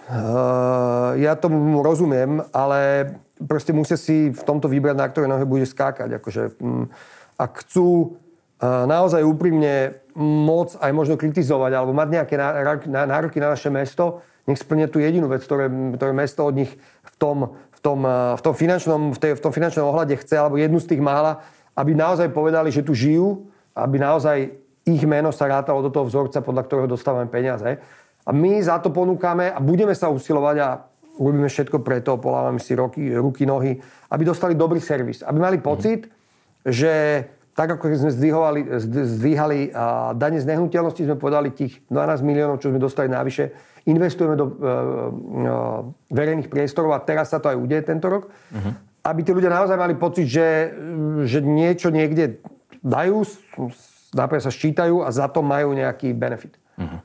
Uh, 0.04 1.16
ja 1.24 1.40
tomu 1.40 1.80
rozumiem, 1.80 2.44
ale 2.52 3.16
proste 3.40 3.72
musia 3.72 3.96
si 3.96 4.28
v 4.36 4.44
tomto 4.44 4.68
vybrať, 4.68 5.00
na 5.00 5.08
ktoré 5.08 5.32
nohe 5.32 5.48
bude 5.48 5.64
skákať. 5.64 6.20
Akože, 6.20 6.60
um, 6.60 6.92
ak 7.40 7.64
chcú 7.64 8.20
naozaj 8.64 9.28
úprimne 9.28 10.00
môcť 10.16 10.80
aj 10.80 10.92
možno 10.96 11.16
kritizovať 11.20 11.72
alebo 11.76 11.92
mať 11.92 12.08
nejaké 12.16 12.36
nároky 12.88 13.38
na 13.44 13.52
naše 13.52 13.68
mesto, 13.68 14.24
nech 14.48 14.60
splnia 14.60 14.88
tú 14.88 15.00
jedinú 15.04 15.28
vec, 15.28 15.44
ktoré, 15.44 15.68
ktoré 15.68 16.12
mesto 16.16 16.48
od 16.48 16.56
nich 16.56 16.72
v 17.04 17.14
tom, 17.20 17.38
v 17.76 17.80
tom, 17.80 18.00
v 18.38 18.42
tom, 18.44 18.54
finančnom, 18.56 19.02
v, 19.16 19.20
tej, 19.20 19.32
v 19.40 19.42
tom 19.44 19.52
finančnom 19.56 19.88
ohľade 19.88 20.16
chce, 20.20 20.36
alebo 20.36 20.60
jednu 20.60 20.80
z 20.80 20.96
tých 20.96 21.02
mála, 21.04 21.44
aby 21.76 21.96
naozaj 21.96 22.32
povedali, 22.32 22.70
že 22.70 22.86
tu 22.86 22.96
žijú, 22.96 23.48
aby 23.74 23.98
naozaj 24.00 24.52
ich 24.84 25.04
meno 25.08 25.32
sa 25.32 25.48
rátalo 25.48 25.80
do 25.80 25.92
toho 25.92 26.06
vzorca, 26.06 26.44
podľa 26.44 26.64
ktorého 26.68 26.88
dostávame 26.92 27.32
peniaze. 27.32 27.80
A 28.24 28.32
my 28.32 28.60
za 28.60 28.80
to 28.80 28.92
ponúkame 28.92 29.52
a 29.52 29.60
budeme 29.64 29.96
sa 29.96 30.12
usilovať 30.12 30.56
a 30.60 30.70
urobíme 31.20 31.48
všetko 31.48 31.80
preto, 31.84 32.20
polávame 32.20 32.60
si 32.60 32.76
ruky, 32.76 33.16
ruky, 33.16 33.48
nohy, 33.48 33.80
aby 34.12 34.24
dostali 34.28 34.56
dobrý 34.56 34.84
servis. 34.84 35.24
Aby 35.24 35.40
mali 35.40 35.58
pocit, 35.60 36.08
mm. 36.08 36.12
že 36.68 36.94
tak 37.54 37.78
ako 37.78 37.94
sme 37.94 38.10
zdvíhali, 38.10 38.62
zdvíhali 38.82 39.60
dane 40.18 40.38
z 40.42 40.46
nehnuteľnosti, 40.50 41.06
sme 41.06 41.18
podali 41.18 41.54
tých 41.54 41.86
12 41.90 42.26
miliónov, 42.26 42.58
čo 42.58 42.74
sme 42.74 42.82
dostali 42.82 43.10
navyše, 43.14 43.54
investujeme 43.86 44.36
do 44.40 44.46
uh, 44.48 44.52
uh, 44.52 44.56
verejných 46.08 46.48
priestorov 46.48 46.96
a 46.96 47.04
teraz 47.04 47.30
sa 47.36 47.44
to 47.44 47.52
aj 47.52 47.58
udeje 47.60 47.84
tento 47.84 48.08
rok, 48.08 48.32
uh-huh. 48.32 48.74
aby 49.04 49.20
tí 49.22 49.32
ľudia 49.36 49.52
naozaj 49.52 49.76
mali 49.76 49.94
pocit, 50.00 50.26
že, 50.26 50.72
že 51.28 51.44
niečo 51.44 51.92
niekde 51.92 52.40
dajú, 52.80 53.28
napríklad 54.16 54.44
sa 54.48 54.54
ščítajú 54.56 55.04
a 55.04 55.12
za 55.12 55.28
to 55.28 55.44
majú 55.44 55.76
nejaký 55.76 56.16
benefit. 56.16 56.56
Uh-huh. 56.80 57.00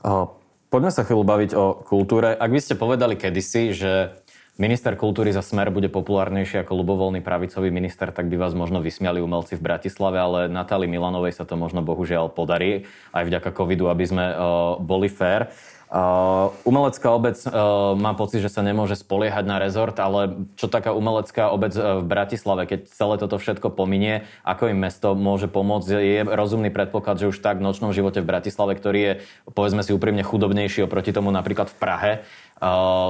Uh, 0.00 0.26
poďme 0.72 0.90
sa 0.90 1.04
chvíľu 1.04 1.24
baviť 1.28 1.50
o 1.52 1.84
kultúre. 1.84 2.32
Ak 2.32 2.48
by 2.48 2.60
ste 2.64 2.80
povedali 2.80 3.20
kedysi, 3.20 3.76
že 3.76 4.16
minister 4.56 4.96
kultúry 4.96 5.32
za 5.32 5.44
smer 5.44 5.68
bude 5.68 5.92
populárnejší 5.92 6.64
ako 6.64 6.80
ľubovoľný 6.80 7.20
pravicový 7.20 7.68
minister, 7.68 8.08
tak 8.12 8.28
by 8.32 8.40
vás 8.40 8.56
možno 8.56 8.80
vysmiali 8.80 9.20
umelci 9.20 9.56
v 9.56 9.64
Bratislave, 9.64 10.16
ale 10.16 10.40
Natálii 10.48 10.88
Milanovej 10.88 11.36
sa 11.36 11.44
to 11.44 11.60
možno 11.60 11.84
bohužiaľ 11.84 12.32
podarí 12.32 12.88
aj 13.12 13.24
vďaka 13.28 13.50
covidu, 13.52 13.92
aby 13.92 14.04
sme 14.08 14.24
uh, 14.32 14.36
boli 14.80 15.12
fair. 15.12 15.52
Uh, 15.86 16.50
umelecká 16.66 17.14
obec 17.14 17.38
uh, 17.46 17.94
má 17.94 18.10
pocit, 18.18 18.42
že 18.42 18.50
sa 18.50 18.58
nemôže 18.66 18.98
spoliehať 18.98 19.46
na 19.46 19.62
rezort, 19.62 19.94
ale 20.02 20.34
čo 20.58 20.66
taká 20.66 20.90
umelecká 20.90 21.54
obec 21.54 21.78
uh, 21.78 22.02
v 22.02 22.10
Bratislave, 22.10 22.66
keď 22.66 22.90
celé 22.90 23.14
toto 23.22 23.38
všetko 23.38 23.70
pominie, 23.70 24.26
ako 24.42 24.74
im 24.74 24.82
mesto 24.82 25.14
môže 25.14 25.46
pomôcť? 25.46 25.86
Je 26.02 26.26
rozumný 26.26 26.74
predpoklad, 26.74 27.22
že 27.22 27.30
už 27.30 27.38
tak 27.38 27.62
v 27.62 27.70
nočnom 27.70 27.94
živote 27.94 28.18
v 28.18 28.26
Bratislave, 28.26 28.74
ktorý 28.74 28.98
je, 28.98 29.12
povedzme 29.54 29.86
si 29.86 29.94
úprimne, 29.94 30.26
chudobnejší 30.26 30.90
oproti 30.90 31.14
tomu 31.14 31.30
napríklad 31.30 31.70
v 31.70 31.78
Prahe, 31.78 32.12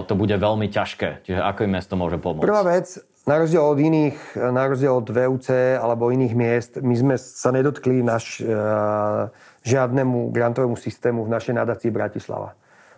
to 0.04 0.12
bude 0.12 0.37
veľmi 0.37 0.68
ťažké. 0.68 1.25
Čiže 1.25 1.40
ako 1.40 1.64
im 1.64 1.73
mesto 1.80 1.97
môže 1.97 2.21
pomôcť? 2.21 2.45
Prvá 2.45 2.61
vec, 2.61 3.00
na 3.25 3.40
rozdiel 3.40 3.64
od 3.64 3.80
iných, 3.80 4.16
na 4.52 4.68
rozdiel 4.68 5.00
od 5.00 5.09
VUC 5.09 5.49
alebo 5.80 6.12
iných 6.12 6.35
miest, 6.37 6.73
my 6.85 6.92
sme 6.92 7.14
sa 7.16 7.56
nedotkli 7.56 8.04
naš, 8.04 8.45
žiadnemu 9.64 10.28
grantovému 10.28 10.76
systému 10.76 11.25
v 11.25 11.33
našej 11.33 11.56
nadácii 11.56 11.88
Bratislava. 11.88 12.52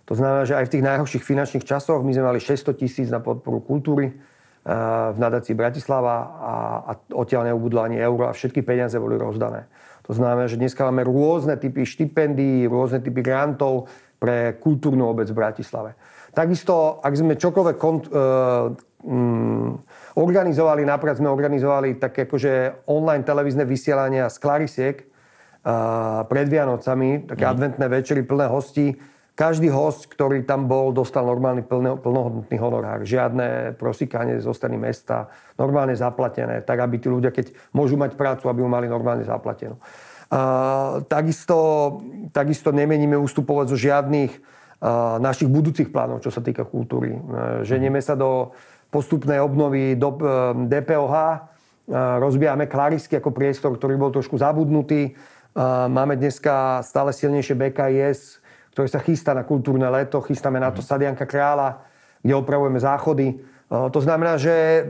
To 0.08 0.16
znamená, 0.16 0.48
že 0.48 0.56
aj 0.56 0.72
v 0.72 0.72
tých 0.72 0.86
najhorších 0.88 1.24
finančných 1.24 1.68
časoch 1.68 2.00
my 2.00 2.16
sme 2.16 2.24
mali 2.32 2.40
600 2.40 2.80
tisíc 2.80 3.12
na 3.12 3.20
podporu 3.20 3.60
kultúry 3.60 4.16
v 5.12 5.18
nadácii 5.20 5.56
Bratislava 5.56 6.16
a, 6.28 6.54
a 6.84 6.92
odtiaľ 7.16 7.52
neubudlo 7.52 7.80
ani 7.84 7.96
euro 7.96 8.28
a 8.28 8.36
všetky 8.36 8.60
peniaze 8.60 8.96
boli 9.00 9.16
rozdané. 9.16 9.64
To 10.08 10.16
znamená, 10.16 10.48
že 10.48 10.56
dneska 10.56 10.88
máme 10.88 11.04
rôzne 11.04 11.56
typy 11.60 11.84
štipendií, 11.84 12.68
rôzne 12.68 13.04
typy 13.04 13.20
grantov 13.20 13.92
pre 14.16 14.56
kultúrnu 14.56 15.08
obec 15.12 15.28
v 15.28 15.36
Bratislave. 15.36 15.96
Takisto, 16.32 17.00
ak 17.00 17.12
sme 17.16 17.36
čokoľvek 17.36 17.76
kont- 17.76 18.08
um, 18.12 19.76
organizovali, 20.16 20.84
napríklad 20.84 21.20
sme 21.20 21.32
organizovali 21.32 22.00
také 22.00 22.24
akože 22.24 22.84
online 22.88 23.24
televízne 23.24 23.64
vysielania 23.64 24.28
z 24.28 24.36
Klarisiek 24.40 24.96
uh, 25.00 26.24
pred 26.28 26.48
Vianocami, 26.48 27.28
také 27.28 27.44
mm. 27.44 27.52
adventné 27.52 27.86
večery 27.88 28.20
plné 28.24 28.46
hostí, 28.48 28.96
každý 29.38 29.70
host, 29.70 30.10
ktorý 30.10 30.42
tam 30.42 30.66
bol, 30.66 30.90
dostal 30.90 31.22
normálny 31.22 31.62
plno, 31.62 31.94
plnohodnotný 32.02 32.58
honorár. 32.58 33.06
Žiadne 33.06 33.78
prosíkanie 33.78 34.42
zo 34.42 34.50
strany 34.50 34.74
mesta, 34.74 35.30
normálne 35.54 35.94
zaplatené, 35.94 36.66
tak 36.66 36.82
aby 36.82 36.98
tí 36.98 37.06
ľudia, 37.06 37.30
keď 37.30 37.54
môžu 37.70 37.94
mať 37.94 38.18
prácu, 38.18 38.50
aby 38.50 38.66
ju 38.66 38.68
mali 38.68 38.90
normálne 38.90 39.22
zaplatenú. 39.22 39.78
A, 40.28 41.06
takisto, 41.06 41.56
takisto 42.34 42.74
nemeníme 42.74 43.14
ustupovať 43.14 43.66
zo 43.70 43.78
žiadnych 43.78 44.34
a, 44.34 45.22
našich 45.22 45.46
budúcich 45.46 45.94
plánov, 45.94 46.18
čo 46.18 46.34
sa 46.34 46.42
týka 46.42 46.66
kultúry. 46.66 47.14
A, 47.14 47.62
ženieme 47.62 48.02
sa 48.02 48.18
do 48.18 48.50
postupnej 48.90 49.38
obnovy 49.38 49.94
do 49.94 50.18
DPOH, 50.66 51.14
a, 51.14 51.26
rozbijame 52.18 52.66
Klarisky 52.66 53.22
ako 53.22 53.30
priestor, 53.30 53.78
ktorý 53.78 53.94
bol 54.02 54.10
trošku 54.10 54.34
zabudnutý. 54.34 55.14
A, 55.54 55.86
máme 55.86 56.18
dneska 56.18 56.82
stále 56.82 57.14
silnejšie 57.14 57.54
BKIS, 57.54 58.47
ktorý 58.78 58.94
sa 58.94 59.02
chystá 59.02 59.34
na 59.34 59.42
kultúrne 59.42 59.90
leto, 59.90 60.22
chystáme 60.22 60.62
na 60.62 60.70
to 60.70 60.78
mhm. 60.78 60.86
Sadianka 60.86 61.26
Krála, 61.26 61.82
kde 62.22 62.30
opravujeme 62.38 62.78
záchody. 62.78 63.42
To 63.66 63.98
znamená, 63.98 64.38
že 64.38 64.86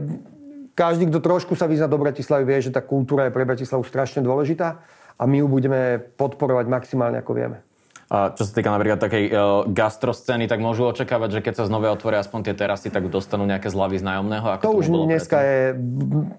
každý, 0.76 1.08
kto 1.08 1.24
trošku 1.24 1.56
sa 1.56 1.64
vyzná 1.64 1.88
do 1.88 1.96
Bratislavy, 1.96 2.44
vie, 2.44 2.68
že 2.68 2.76
tá 2.76 2.84
kultúra 2.84 3.24
je 3.24 3.32
pre 3.32 3.48
Bratislavu 3.48 3.80
strašne 3.88 4.20
dôležitá 4.20 4.84
a 5.16 5.22
my 5.24 5.40
ju 5.40 5.46
budeme 5.48 6.04
podporovať 6.20 6.68
maximálne, 6.68 7.16
ako 7.16 7.32
vieme. 7.32 7.64
A 8.08 8.32
čo 8.32 8.48
sa 8.48 8.52
týka 8.56 8.72
napríklad 8.72 8.96
takej 8.96 9.24
uh, 9.28 9.68
gastroscény, 9.68 10.48
tak 10.48 10.64
môžu 10.64 10.88
očakávať, 10.88 11.38
že 11.38 11.40
keď 11.44 11.54
sa 11.60 11.64
znova 11.68 11.92
otvoria 11.92 12.24
aspoň 12.24 12.40
tie 12.48 12.54
terasy, 12.56 12.88
tak 12.88 13.04
dostanú 13.12 13.44
nejaké 13.44 13.68
zľavy 13.68 14.00
z 14.00 14.04
nájomného? 14.08 14.46
Ako 14.56 14.64
to 14.64 14.80
už 14.80 14.88
dneska 14.88 15.36
predtým? 15.36 15.52
je, 15.52 15.60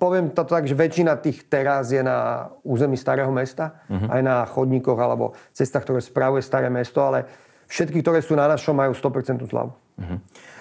poviem 0.02 0.26
to 0.34 0.44
tak, 0.50 0.66
že 0.66 0.74
väčšina 0.74 1.14
tých 1.22 1.46
teras 1.46 1.94
je 1.94 2.02
na 2.02 2.50
území 2.66 2.98
starého 2.98 3.30
mesta, 3.30 3.86
uh-huh. 3.86 4.10
aj 4.10 4.22
na 4.26 4.36
chodníkoch 4.50 4.98
alebo 4.98 5.38
cestách, 5.54 5.86
ktoré 5.86 6.02
spravuje 6.02 6.42
staré 6.42 6.74
mesto, 6.74 7.06
ale 7.06 7.30
všetky, 7.70 8.02
ktoré 8.02 8.26
sú 8.26 8.34
na 8.34 8.50
našom, 8.50 8.74
majú 8.74 8.98
100% 8.98 9.46
zľavu. 9.46 9.70
Uh-huh. 9.70 10.18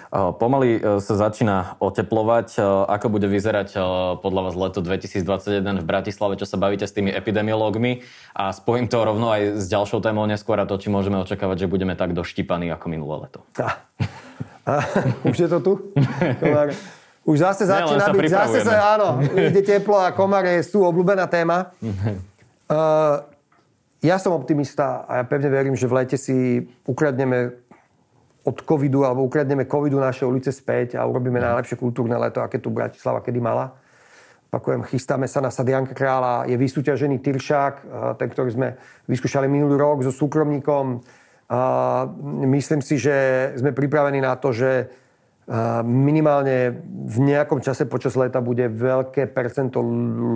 Pomaly 0.09 0.81
e, 0.81 0.97
sa 1.05 1.13
začína 1.13 1.77
oteplovať. 1.77 2.57
E, 2.57 2.65
ako 2.65 3.13
bude 3.13 3.29
vyzerať 3.29 3.77
podľa 4.25 4.41
vás 4.49 4.55
leto 4.57 4.81
2021 4.81 5.81
v 5.81 5.85
Bratislave, 5.85 6.33
čo 6.41 6.49
sa 6.49 6.57
bavíte 6.57 6.89
s 6.89 6.93
tými 6.97 7.13
epidemiológmi? 7.13 8.01
A 8.33 8.49
spojím 8.49 8.89
to 8.89 9.05
rovno 9.05 9.29
aj 9.29 9.61
s 9.61 9.69
ďalšou 9.69 10.01
témou 10.01 10.25
neskôr 10.25 10.57
a 10.57 10.65
to, 10.65 10.81
či 10.81 10.89
môžeme 10.89 11.21
očakávať, 11.21 11.65
že 11.65 11.67
budeme 11.69 11.93
tak 11.93 12.17
doštípaní 12.17 12.73
ako 12.73 12.85
minulé 12.89 13.29
leto. 13.29 13.45
A, 13.61 13.85
a, 14.65 14.73
už 15.29 15.37
je 15.45 15.49
to 15.49 15.59
tu? 15.61 15.73
Už 17.29 17.45
zase 17.45 17.69
začína 17.69 18.09
byť, 18.09 18.31
zase 18.31 18.65
sa, 18.65 18.97
áno, 18.97 19.21
ide 19.21 19.61
teplo 19.61 20.01
a 20.01 20.09
komare 20.09 20.65
sú 20.65 20.81
obľúbená 20.81 21.29
téma. 21.29 21.69
uh, 21.85 23.21
ja 24.01 24.15
som 24.17 24.33
optimista 24.33 25.05
a 25.05 25.21
ja 25.21 25.23
pevne 25.27 25.51
verím, 25.51 25.75
že 25.77 25.85
v 25.85 25.93
lete 25.93 26.17
si 26.17 26.65
ukradneme 26.89 27.59
od 28.49 28.57
covidu 28.65 29.05
alebo 29.05 29.21
ukradneme 29.21 29.69
covidu 29.69 30.01
naše 30.01 30.25
ulice 30.25 30.49
späť 30.49 30.97
a 30.97 31.05
urobíme 31.05 31.37
najlepšie 31.37 31.77
kultúrne 31.77 32.17
leto, 32.17 32.41
aké 32.41 32.57
tu 32.57 32.73
Bratislava 32.73 33.21
kedy 33.21 33.37
mala. 33.37 33.77
Pakujem, 34.49 34.81
chystáme 34.81 35.29
sa 35.29 35.45
na 35.45 35.53
Sadianka 35.53 35.93
Krála, 35.93 36.49
je 36.49 36.57
vysúťažený 36.57 37.21
Tyršák, 37.21 37.75
ten, 38.17 38.27
ktorý 38.33 38.49
sme 38.49 38.67
vyskúšali 39.05 39.45
minulý 39.45 39.77
rok 39.77 40.01
so 40.01 40.09
súkromníkom. 40.09 41.05
Myslím 42.49 42.81
si, 42.81 42.97
že 42.97 43.53
sme 43.61 43.69
pripravení 43.77 44.17
na 44.17 44.33
to, 44.41 44.49
že 44.49 44.89
minimálne 45.85 46.81
v 47.05 47.17
nejakom 47.29 47.61
čase 47.61 47.85
počas 47.85 48.17
leta 48.17 48.41
bude 48.41 48.65
veľké 48.73 49.29
percento 49.29 49.85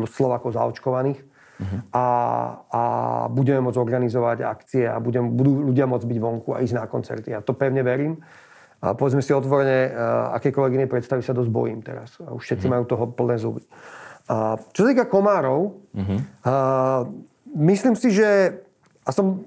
Slovakov 0.05 0.53
zaočkovaných 0.53 1.33
Uh-huh. 1.60 1.80
A, 1.94 2.06
a 2.74 2.82
budeme 3.30 3.62
môcť 3.62 3.78
organizovať 3.78 4.42
akcie 4.42 4.90
a 4.90 4.98
budem, 4.98 5.34
budú 5.38 5.70
ľudia 5.70 5.86
môcť 5.86 6.06
byť 6.10 6.20
vonku 6.20 6.50
a 6.58 6.66
ísť 6.66 6.76
na 6.78 6.86
koncerty. 6.90 7.34
Ja 7.34 7.46
to 7.46 7.54
pevne 7.54 7.86
verím. 7.86 8.22
A 8.84 8.98
povedzme 8.98 9.24
si 9.24 9.32
otvorene, 9.32 9.94
akékoľvek 10.38 10.74
inej 10.76 10.90
predstavy 10.92 11.22
sa 11.24 11.32
dosť 11.32 11.52
bojím 11.54 11.80
teraz. 11.86 12.18
A 12.20 12.36
už 12.36 12.44
všetci 12.44 12.66
uh-huh. 12.68 12.74
majú 12.82 12.84
toho 12.90 13.06
plné 13.14 13.36
zuby. 13.38 13.62
A, 14.28 14.58
čo 14.74 14.84
sa 14.84 14.88
týka 14.92 15.06
komárov, 15.08 15.78
uh-huh. 15.94 16.20
a, 16.44 16.54
myslím 17.54 17.96
si, 17.96 18.12
že 18.12 18.60
a 19.04 19.12
som, 19.12 19.46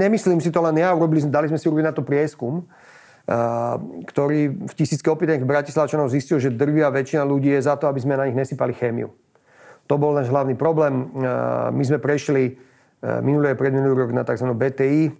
nemyslím 0.00 0.40
si 0.40 0.52
to 0.52 0.60
len 0.60 0.76
ja, 0.80 0.92
urobili, 0.92 1.24
dali 1.28 1.48
sme 1.48 1.60
si 1.60 1.68
urobiť 1.68 1.86
na 1.88 1.94
to 1.94 2.04
prieskum, 2.04 2.64
ktorý 4.08 4.56
v 4.56 4.72
tisícke 4.72 5.04
opýtaných 5.12 5.44
Bratislavčanov 5.44 6.08
zistil, 6.08 6.40
že 6.40 6.48
drvia 6.48 6.88
väčšina 6.88 7.28
ľudí 7.28 7.52
je 7.52 7.60
za 7.60 7.76
to, 7.76 7.84
aby 7.84 8.00
sme 8.00 8.16
na 8.16 8.24
nich 8.24 8.32
nesypali 8.32 8.72
chémiu. 8.72 9.12
To 9.88 9.94
bol 9.96 10.12
náš 10.12 10.28
hlavný 10.28 10.52
problém. 10.52 11.08
My 11.72 11.82
sme 11.82 11.96
prešli 11.96 12.44
e, 12.44 12.52
minulý 13.24 13.56
predminulý 13.56 14.04
rok 14.04 14.12
na 14.12 14.20
tzv. 14.20 14.52
BTI, 14.52 15.02
e, 15.08 15.12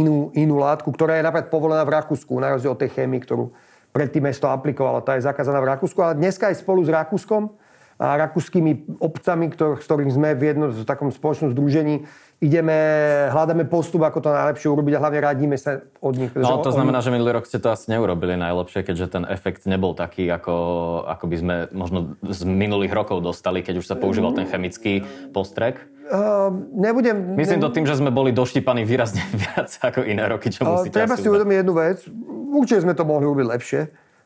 inú, 0.00 0.32
inú 0.32 0.56
látku, 0.56 0.88
ktorá 0.88 1.20
je 1.20 1.28
napríklad 1.28 1.52
povolená 1.52 1.84
v 1.84 2.00
Rakúsku, 2.00 2.32
na 2.40 2.56
rozdiel 2.56 2.72
od 2.72 2.80
tej 2.80 2.96
chémie, 2.96 3.20
ktorú 3.20 3.52
predtým 3.92 4.24
mesto 4.24 4.48
aplikovalo. 4.48 5.04
Tá 5.04 5.20
je 5.20 5.28
zakázaná 5.28 5.60
v 5.60 5.76
Rakúsku, 5.76 6.00
ale 6.00 6.16
dneska 6.16 6.48
aj 6.48 6.64
spolu 6.64 6.80
s 6.80 6.88
Rakúskom 6.88 7.52
rakúskymi 8.00 8.96
obcami, 8.96 9.52
ktor- 9.52 9.76
s 9.76 9.84
ktorými 9.84 10.08
sme 10.08 10.32
v 10.32 10.42
jednom 10.48 10.72
v 10.72 10.88
takom 10.88 11.12
spoločnom 11.12 11.52
združení, 11.52 12.08
ideme, 12.40 12.72
hľadáme 13.28 13.68
postup, 13.68 14.00
ako 14.08 14.24
to 14.24 14.32
najlepšie 14.32 14.72
urobiť 14.72 14.96
a 14.96 14.98
hlavne 15.04 15.20
radíme 15.20 15.56
sa 15.60 15.84
od 16.00 16.16
nich. 16.16 16.32
No 16.32 16.64
to 16.64 16.72
znamená, 16.72 17.04
že 17.04 17.12
minulý 17.12 17.36
rok 17.36 17.44
ste 17.44 17.60
to 17.60 17.68
asi 17.68 17.92
neurobili 17.92 18.40
najlepšie, 18.40 18.80
keďže 18.80 19.20
ten 19.20 19.24
efekt 19.28 19.68
nebol 19.68 19.92
taký, 19.92 20.24
ako, 20.32 20.54
ako 21.04 21.24
by 21.28 21.36
sme 21.36 21.54
možno 21.76 22.16
z 22.24 22.48
minulých 22.48 22.96
rokov 22.96 23.20
dostali, 23.20 23.60
keď 23.60 23.84
už 23.84 23.86
sa 23.86 23.94
používal 24.00 24.32
ten 24.32 24.48
chemický 24.48 25.04
postrek. 25.36 25.84
Uh, 26.10 26.50
nebudem... 26.74 27.38
Myslím 27.38 27.62
to 27.62 27.70
tým, 27.70 27.86
že 27.86 28.00
sme 28.00 28.10
boli 28.10 28.34
doštípaní 28.34 28.82
výrazne 28.82 29.22
viac 29.44 29.70
ako 29.78 30.08
iné 30.08 30.24
roky, 30.24 30.48
čo 30.48 30.64
uh, 30.64 30.80
musíte 30.80 30.96
Treba 30.96 31.20
si 31.20 31.28
uvedomiť 31.28 31.56
jednu 31.62 31.74
vec. 31.76 31.98
Určite 32.50 32.82
sme 32.82 32.96
to 32.96 33.04
mohli 33.04 33.28
urobiť 33.28 33.46
lepšie. 33.46 33.80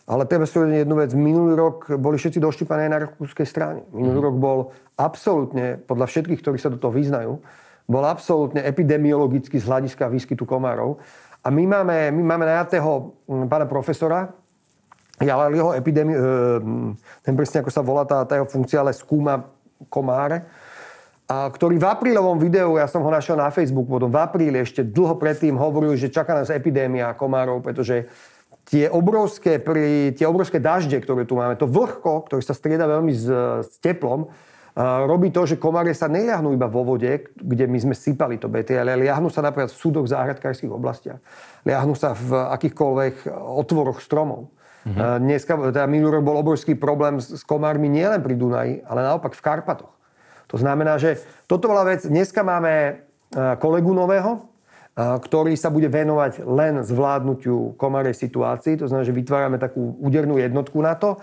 Ale 0.05 0.29
treba 0.29 0.45
si 0.45 0.61
uvedomiť 0.61 0.85
jednu 0.85 0.97
vec. 1.01 1.11
Minulý 1.17 1.53
rok 1.57 1.89
boli 1.97 2.21
všetci 2.21 2.37
doštípaní 2.37 2.89
aj 2.89 2.93
na 2.93 3.01
rakúskej 3.09 3.49
strane. 3.49 3.81
Minulý 3.89 4.21
mm. 4.21 4.27
rok 4.29 4.37
bol 4.37 4.59
absolútne, 5.01 5.81
podľa 5.81 6.07
všetkých, 6.13 6.41
ktorí 6.45 6.59
sa 6.61 6.69
do 6.69 6.77
toho 6.77 6.93
vyznajú, 6.93 7.41
bol 7.89 8.05
absolútne 8.05 8.61
epidemiologický 8.65 9.57
z 9.57 9.65
hľadiska 9.65 10.13
výskytu 10.13 10.45
komárov. 10.45 11.01
A 11.45 11.49
my 11.49 11.65
máme, 11.65 12.13
my 12.13 12.23
máme 12.37 12.45
najatého 12.45 13.17
mm, 13.25 13.49
pána 13.49 13.65
profesora, 13.65 14.29
ale 15.21 15.57
jeho 15.57 15.73
epidémie, 15.73 16.17
e, 16.17 16.23
ten 17.25 17.33
presne 17.33 17.65
ako 17.65 17.71
sa 17.73 17.81
volá 17.81 18.05
tá, 18.05 18.25
tá 18.29 18.37
jeho 18.37 18.49
funkcia, 18.49 18.85
ale 18.85 18.93
skúma 18.93 19.41
komáre, 19.89 20.45
a 21.25 21.49
ktorý 21.49 21.81
v 21.81 21.89
aprílovom 21.89 22.37
videu, 22.37 22.77
ja 22.77 22.85
som 22.85 23.01
ho 23.01 23.09
našiel 23.09 23.41
na 23.41 23.49
Facebook, 23.49 23.89
potom 23.89 24.13
v 24.13 24.21
apríli 24.21 24.61
ešte 24.61 24.85
dlho 24.85 25.17
predtým 25.17 25.57
hovoril, 25.57 25.97
že 25.97 26.13
čaká 26.13 26.37
nás 26.37 26.53
epidémia 26.53 27.17
komárov, 27.17 27.65
pretože 27.65 28.05
tie 28.65 28.89
obrovské, 28.89 29.61
pri, 29.61 30.17
tie 30.17 30.25
obrovské 30.25 30.59
dažde, 30.61 31.01
ktoré 31.05 31.29
tu 31.29 31.37
máme, 31.37 31.57
to 31.57 31.69
vlhko, 31.69 32.25
ktoré 32.29 32.41
sa 32.41 32.57
strieda 32.57 32.89
veľmi 32.89 33.13
s, 33.13 33.27
s 33.65 33.77
teplom, 33.81 34.33
robí 35.07 35.31
to, 35.31 35.47
že 35.47 35.61
komáre 35.61 35.95
sa 35.95 36.11
neliahnú 36.11 36.51
iba 36.51 36.67
vo 36.67 36.83
vode, 36.83 37.31
kde 37.39 37.65
my 37.71 37.79
sme 37.79 37.95
sypali 37.95 38.43
to 38.43 38.51
BT, 38.51 38.75
ale 38.75 38.99
liahnú 39.07 39.31
sa 39.31 39.39
napríklad 39.39 39.71
v 39.71 39.79
súdoch 39.79 40.11
v 40.11 40.13
záhradkárských 40.19 40.73
oblastiach. 40.73 41.23
Liahnú 41.63 41.95
sa 41.95 42.17
v 42.19 42.35
akýchkoľvek 42.59 43.31
otvoroch 43.39 44.03
stromov. 44.03 44.51
Mm-hmm. 44.85 45.23
Dneska, 45.23 45.53
teda 45.73 45.87
minulý 45.87 46.21
rok 46.21 46.25
bol 46.27 46.37
obrovský 46.37 46.75
problém 46.77 47.23
s, 47.23 47.41
komármi 47.47 47.89
nielen 47.89 48.21
pri 48.21 48.35
Dunaji, 48.37 48.75
ale 48.85 49.01
naopak 49.07 49.33
v 49.33 49.45
Karpatoch. 49.47 49.95
To 50.53 50.57
znamená, 50.61 51.01
že 51.01 51.23
toto 51.49 51.71
bola 51.71 51.89
vec, 51.89 52.05
dneska 52.05 52.45
máme 52.45 53.01
kolegu 53.63 53.97
nového, 53.97 54.45
ktorý 54.95 55.59
sa 55.59 55.75
bude 55.75 55.91
venovať 55.91 56.47
len 56.47 56.79
zvládnutiu 56.87 57.75
komarej 57.75 58.15
situácii. 58.15 58.79
To 58.79 58.87
znamená, 58.87 59.07
že 59.07 59.19
vytvárame 59.19 59.59
takú 59.59 59.99
údernú 59.99 60.39
jednotku 60.39 60.79
na 60.79 60.95
to. 60.95 61.19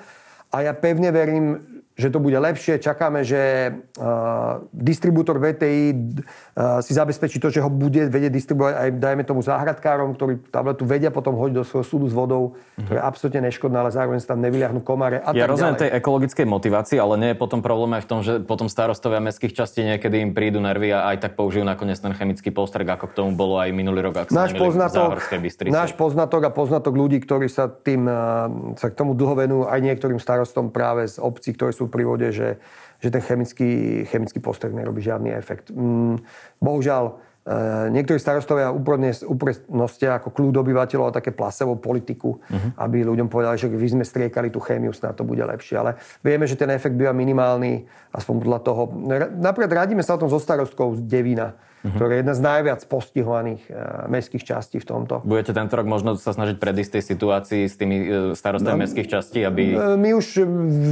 A 0.52 0.68
ja 0.68 0.76
pevne 0.76 1.16
verím, 1.16 1.71
že 2.02 2.10
to 2.10 2.18
bude 2.18 2.34
lepšie. 2.34 2.82
Čakáme, 2.82 3.22
že 3.22 3.70
uh, 4.02 4.66
distribútor 4.74 5.38
VTI 5.38 5.94
uh, 5.94 6.82
si 6.82 6.98
zabezpečí 6.98 7.38
to, 7.38 7.54
že 7.54 7.62
ho 7.62 7.70
bude 7.70 8.10
vedieť 8.10 8.34
distribuovať 8.34 8.74
aj, 8.74 8.90
dajme 8.98 9.22
tomu, 9.22 9.46
záhradkárom, 9.46 10.18
ktorí 10.18 10.42
tabletu 10.50 10.90
vedia 10.90 11.14
potom 11.14 11.38
hodiť 11.38 11.56
do 11.62 11.62
svojho 11.62 11.86
súdu 11.86 12.06
s 12.10 12.14
vodou, 12.18 12.58
mm-hmm. 12.58 12.90
ktorá 12.90 12.98
je 12.98 13.06
absolútne 13.06 13.42
neškodná, 13.46 13.78
ale 13.86 13.92
zároveň 13.94 14.18
sa 14.26 14.34
tam 14.34 14.42
nevyliahnu 14.42 14.82
komare 14.82 15.22
a 15.22 15.30
Ja 15.38 15.46
tak 15.46 15.54
rozumiem 15.54 15.78
tej 15.78 15.92
ekologickej 16.02 16.46
motivácii, 16.50 16.98
ale 16.98 17.14
nie 17.22 17.30
je 17.32 17.38
potom 17.38 17.62
problém 17.62 17.94
aj 18.00 18.02
v 18.04 18.10
tom, 18.10 18.20
že 18.26 18.34
potom 18.42 18.66
starostovia 18.66 19.22
mestských 19.22 19.54
častí 19.54 19.86
niekedy 19.86 20.26
im 20.26 20.34
prídu 20.34 20.58
nervy 20.58 20.90
a 20.98 21.14
aj 21.14 21.30
tak 21.30 21.32
použijú 21.38 21.62
nakoniec 21.62 22.02
ten 22.02 22.18
chemický 22.18 22.50
postrek, 22.50 22.90
ako 22.98 23.06
k 23.12 23.14
tomu 23.14 23.30
bolo 23.38 23.62
aj 23.62 23.70
minulý 23.70 24.10
rok, 24.10 24.26
ak 24.26 24.34
náš 24.34 24.58
poznatok, 24.58 25.22
náš 25.70 25.94
poznatok 25.94 26.42
a 26.48 26.52
poznatok 26.52 26.94
ľudí, 26.98 27.22
ktorí 27.22 27.46
sa 27.46 27.70
tým 27.70 28.08
sa 28.80 28.88
k 28.88 28.96
tomu 28.96 29.14
dlho 29.14 29.36
venujú, 29.36 29.62
aj 29.68 29.80
niektorým 29.84 30.18
starostom 30.18 30.72
práve 30.72 31.06
z 31.06 31.20
obcí, 31.20 31.52
ktoré 31.52 31.76
sú 31.76 31.91
prívode, 31.92 32.32
že, 32.32 32.58
že 33.04 33.12
ten 33.12 33.20
chemický, 33.20 34.04
chemický 34.08 34.40
postrek 34.40 34.72
nerobí 34.72 35.04
žiadny 35.04 35.36
efekt. 35.36 35.70
Mm, 35.76 36.24
bohužiaľ, 36.64 37.20
Eh, 37.42 37.90
niektorí 37.90 38.22
starostovia 38.22 38.70
uprednostia 38.70 40.22
ako 40.22 40.30
kľúd 40.30 40.62
obyvateľov 40.62 41.10
a 41.10 41.18
také 41.18 41.34
plasevú 41.34 41.74
politiku, 41.74 42.38
uh-huh. 42.38 42.78
aby 42.78 43.02
ľuďom 43.02 43.34
povedali, 43.34 43.58
že 43.58 43.66
vy 43.66 43.98
sme 43.98 44.06
striekali 44.06 44.54
tú 44.54 44.62
chémiu, 44.62 44.94
snad 44.94 45.18
to 45.18 45.26
bude 45.26 45.42
lepšie. 45.42 45.74
Ale 45.74 45.98
vieme, 46.22 46.46
že 46.46 46.54
ten 46.54 46.70
efekt 46.70 46.94
býva 46.94 47.18
minimálny, 47.18 47.90
aspoň 48.14 48.36
podľa 48.46 48.60
toho. 48.62 48.82
Napríklad 49.42 49.74
radíme 49.74 50.06
sa 50.06 50.14
o 50.14 50.22
tom 50.22 50.30
so 50.30 50.38
starostkou 50.38 51.02
z 51.02 51.10
Devina, 51.10 51.58
uh-huh. 51.82 51.94
ktorá 51.98 52.12
je 52.14 52.20
jedna 52.22 52.36
z 52.38 52.42
najviac 52.42 52.82
postihovaných 52.86 53.62
uh, 53.68 54.06
mestských 54.08 54.46
častí 54.46 54.78
v 54.78 54.86
tomto. 54.86 55.26
Budete 55.26 55.58
tento 55.58 55.74
rok 55.74 55.90
možno 55.90 56.14
sa 56.16 56.32
snažiť 56.32 56.62
predísť 56.62 57.02
tej 57.02 57.04
situácii 57.18 57.64
s 57.66 57.76
tými 57.76 57.98
uh, 57.98 58.06
starostami 58.38 58.78
no, 58.78 58.82
mestských 58.86 59.10
častí, 59.10 59.42
aby... 59.42 59.76
My 59.98 60.14
už 60.14 60.46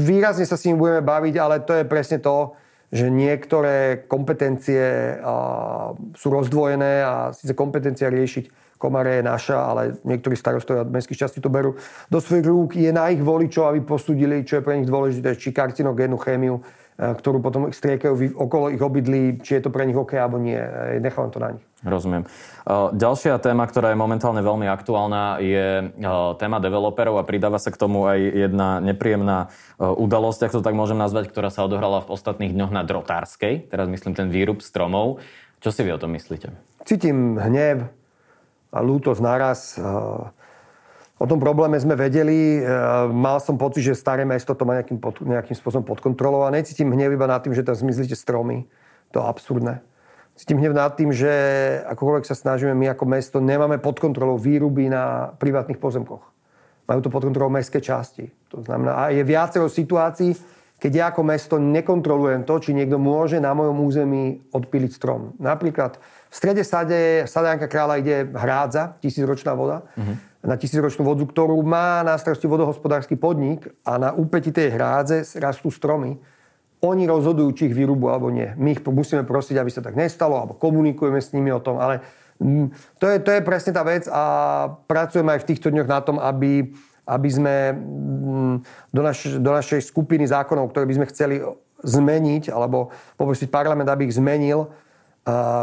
výrazne 0.04 0.44
sa 0.44 0.58
s 0.58 0.66
nimi 0.66 0.82
budeme 0.82 1.06
baviť, 1.06 1.36
ale 1.38 1.62
to 1.62 1.78
je 1.78 1.86
presne 1.86 2.18
to, 2.20 2.58
že 2.90 3.06
niektoré 3.06 4.10
kompetencie 4.10 5.22
sú 6.18 6.28
rozdvojené 6.34 7.06
a 7.06 7.14
síce 7.38 7.54
kompetencia 7.54 8.10
riešiť 8.10 8.74
komare 8.80 9.20
je 9.20 9.24
naša, 9.28 9.60
ale 9.60 9.82
niektorí 10.08 10.40
starostovia 10.40 10.88
mestských 10.88 11.28
častí 11.28 11.44
to 11.44 11.52
berú 11.52 11.76
do 12.08 12.18
svojich 12.24 12.48
rúk. 12.48 12.70
Je 12.80 12.90
na 12.96 13.12
ich 13.12 13.20
voličov, 13.20 13.76
aby 13.76 13.84
posúdili, 13.84 14.48
čo 14.48 14.58
je 14.58 14.66
pre 14.66 14.80
nich 14.80 14.88
dôležité, 14.88 15.36
či 15.36 15.52
karcinogénnu 15.52 16.16
chémiu, 16.16 16.64
ktorú 17.00 17.40
potom 17.40 17.72
striekajú 17.72 18.36
okolo 18.36 18.76
ich 18.76 18.84
obydlí, 18.84 19.40
či 19.40 19.56
je 19.56 19.62
to 19.64 19.72
pre 19.72 19.88
nich 19.88 19.96
OK 19.96 20.20
alebo 20.20 20.36
nie. 20.36 20.60
Nechávam 21.00 21.32
to 21.32 21.40
na 21.40 21.56
nich. 21.56 21.64
Rozumiem. 21.80 22.28
Ďalšia 22.92 23.40
téma, 23.40 23.64
ktorá 23.64 23.96
je 23.96 24.02
momentálne 24.04 24.44
veľmi 24.44 24.68
aktuálna, 24.68 25.40
je 25.40 25.96
téma 26.36 26.60
developerov 26.60 27.16
a 27.16 27.24
pridáva 27.24 27.56
sa 27.56 27.72
k 27.72 27.80
tomu 27.80 28.04
aj 28.04 28.20
jedna 28.20 28.84
nepríjemná 28.84 29.48
udalosť, 29.80 30.52
ak 30.52 30.60
to 30.60 30.66
tak 30.66 30.76
môžem 30.76 31.00
nazvať, 31.00 31.32
ktorá 31.32 31.48
sa 31.48 31.64
odohrala 31.64 32.04
v 32.04 32.12
ostatných 32.12 32.52
dňoch 32.52 32.76
na 32.76 32.84
Drotárskej. 32.84 33.72
Teraz 33.72 33.88
myslím 33.88 34.12
ten 34.12 34.28
výrub 34.28 34.60
stromov. 34.60 35.24
Čo 35.64 35.72
si 35.72 35.88
vy 35.88 35.96
o 35.96 36.02
tom 36.04 36.12
myslíte? 36.20 36.52
Cítim 36.84 37.40
hnev 37.40 37.88
a 38.76 38.80
lútosť 38.84 39.22
naraz. 39.24 39.80
O 41.20 41.28
tom 41.28 41.36
probléme 41.36 41.76
sme 41.76 42.00
vedeli. 42.00 42.64
Mal 43.12 43.44
som 43.44 43.60
pocit, 43.60 43.84
že 43.84 44.00
staré 44.00 44.24
mesto 44.24 44.56
to 44.56 44.64
má 44.64 44.80
nejakým, 44.80 45.04
pod, 45.04 45.20
nejakým 45.20 45.52
spôsobom 45.52 45.84
pod 45.84 46.00
kontrolou 46.00 46.48
a 46.48 46.54
necítim 46.56 46.88
hnev 46.88 47.12
iba 47.12 47.28
nad 47.28 47.44
tým, 47.44 47.52
že 47.52 47.68
tam 47.68 47.76
zmizlíte 47.76 48.16
stromy. 48.16 48.64
To 49.12 49.20
je 49.20 49.26
absurdné 49.28 49.84
cítim 50.40 50.56
hnev 50.56 50.72
nad 50.72 50.96
tým, 50.96 51.12
že 51.12 51.28
akokoľvek 51.84 52.24
sa 52.24 52.32
snažíme 52.32 52.72
my 52.72 52.96
ako 52.96 53.04
mesto, 53.04 53.38
nemáme 53.44 53.76
pod 53.84 54.00
kontrolou 54.00 54.40
výruby 54.40 54.88
na 54.88 55.36
privátnych 55.36 55.76
pozemkoch. 55.76 56.24
Majú 56.88 57.00
to 57.04 57.12
pod 57.12 57.28
kontrolou 57.28 57.52
mestské 57.52 57.84
časti. 57.84 58.32
To 58.56 58.64
znamená, 58.64 58.96
a 58.96 59.04
je 59.12 59.20
viacero 59.28 59.68
situácií, 59.68 60.32
keď 60.80 60.92
ja 60.96 61.06
ako 61.12 61.22
mesto 61.28 61.60
nekontrolujem 61.60 62.48
to, 62.48 62.56
či 62.64 62.72
niekto 62.72 62.96
môže 62.96 63.36
na 63.44 63.52
mojom 63.52 63.84
území 63.84 64.40
odpiliť 64.56 64.96
strom. 64.96 65.36
Napríklad 65.36 66.00
v 66.32 66.34
strede 66.34 66.64
sade 66.64 67.28
Sadánka 67.28 67.68
kráľa 67.68 68.00
ide 68.00 68.32
hrádza, 68.32 68.96
tisícročná 69.04 69.52
voda, 69.60 69.84
uh-huh. 70.00 70.16
Na 70.40 70.56
tisícročnú 70.56 71.04
vodu, 71.04 71.24
ktorú 71.28 71.60
má 71.64 72.00
na 72.02 72.16
starosti 72.16 72.48
vodohospodársky 72.48 73.20
podnik 73.20 73.68
a 73.84 74.00
na 74.00 74.10
úpeti 74.16 74.56
tej 74.56 74.72
hrádze 74.72 75.36
rastú 75.40 75.68
stromy 75.68 76.16
oni 76.80 77.04
rozhodujú, 77.04 77.50
či 77.52 77.64
ich 77.68 77.76
vyrúbu 77.76 78.08
alebo 78.08 78.32
nie. 78.32 78.56
My 78.56 78.72
ich 78.72 78.82
musíme 78.84 79.28
prosiť, 79.28 79.60
aby 79.60 79.68
sa 79.68 79.84
tak 79.84 80.00
nestalo, 80.00 80.40
alebo 80.40 80.56
komunikujeme 80.56 81.20
s 81.20 81.36
nimi 81.36 81.52
o 81.52 81.60
tom, 81.60 81.76
ale 81.76 82.00
mm, 82.40 82.96
to 82.96 83.06
je, 83.12 83.18
to 83.20 83.30
je 83.36 83.42
presne 83.44 83.76
tá 83.76 83.84
vec 83.84 84.08
a 84.08 84.24
pracujeme 84.88 85.36
aj 85.36 85.44
v 85.44 85.50
týchto 85.52 85.68
dňoch 85.76 85.90
na 85.92 86.00
tom, 86.00 86.18
aby, 86.24 86.72
aby 87.04 87.30
sme 87.30 87.76
mm, 87.76 88.56
do, 88.96 89.02
naš, 89.04 89.28
do 89.44 89.52
našej 89.52 89.92
skupiny 89.92 90.24
zákonov, 90.24 90.72
ktoré 90.72 90.88
by 90.88 91.04
sme 91.04 91.10
chceli 91.12 91.36
zmeniť, 91.84 92.48
alebo 92.48 92.96
poprosiť 93.20 93.52
parlament, 93.52 93.88
aby 93.92 94.08
ich 94.08 94.16
zmenil, 94.16 94.72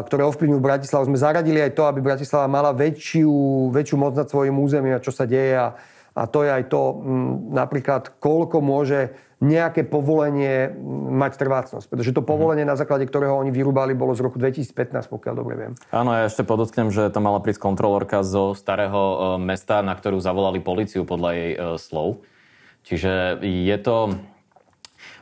ktoré 0.07 0.23
ovplyvňujú 0.23 0.61
Bratislavu, 0.61 1.09
sme 1.09 1.19
zaradili 1.19 1.59
aj 1.59 1.75
to, 1.75 1.89
aby 1.89 2.05
Bratislava 2.05 2.47
mala 2.47 2.71
väčšiu, 2.77 3.73
väčšiu 3.73 3.97
moc 3.99 4.13
nad 4.15 4.29
svojim 4.29 4.55
územím 4.57 4.95
a 4.95 5.03
čo 5.03 5.11
sa 5.11 5.25
deje 5.25 5.57
a, 5.57 5.75
a 6.15 6.23
to 6.29 6.45
je 6.45 6.51
aj 6.53 6.65
to 6.71 6.81
mm, 6.97 7.57
napríklad, 7.57 8.21
koľko 8.21 8.63
môže 8.63 9.17
nejaké 9.37 9.85
povolenie 9.85 10.73
mať 11.13 11.33
trvácnosť. 11.37 11.93
Pretože 11.93 12.17
to 12.17 12.25
povolenie, 12.25 12.65
na 12.65 12.73
základe 12.73 13.05
ktorého 13.05 13.37
oni 13.37 13.53
vyrúbali, 13.53 13.93
bolo 13.93 14.17
z 14.17 14.25
roku 14.25 14.41
2015, 14.41 15.13
pokiaľ 15.13 15.35
dobre 15.37 15.55
viem. 15.61 15.73
Áno, 15.93 16.17
ja 16.17 16.25
ešte 16.25 16.41
podotknem, 16.41 16.89
že 16.89 17.13
to 17.13 17.21
mala 17.21 17.45
prísť 17.45 17.61
kontrolorka 17.61 18.25
zo 18.25 18.57
starého 18.57 18.97
e, 18.97 19.17
mesta, 19.45 19.85
na 19.85 19.93
ktorú 19.93 20.17
zavolali 20.25 20.65
policiu 20.65 21.05
podľa 21.05 21.31
jej 21.37 21.53
e, 21.53 21.59
slov. 21.77 22.25
Čiže 22.89 23.45
je 23.45 23.77
to 23.83 24.17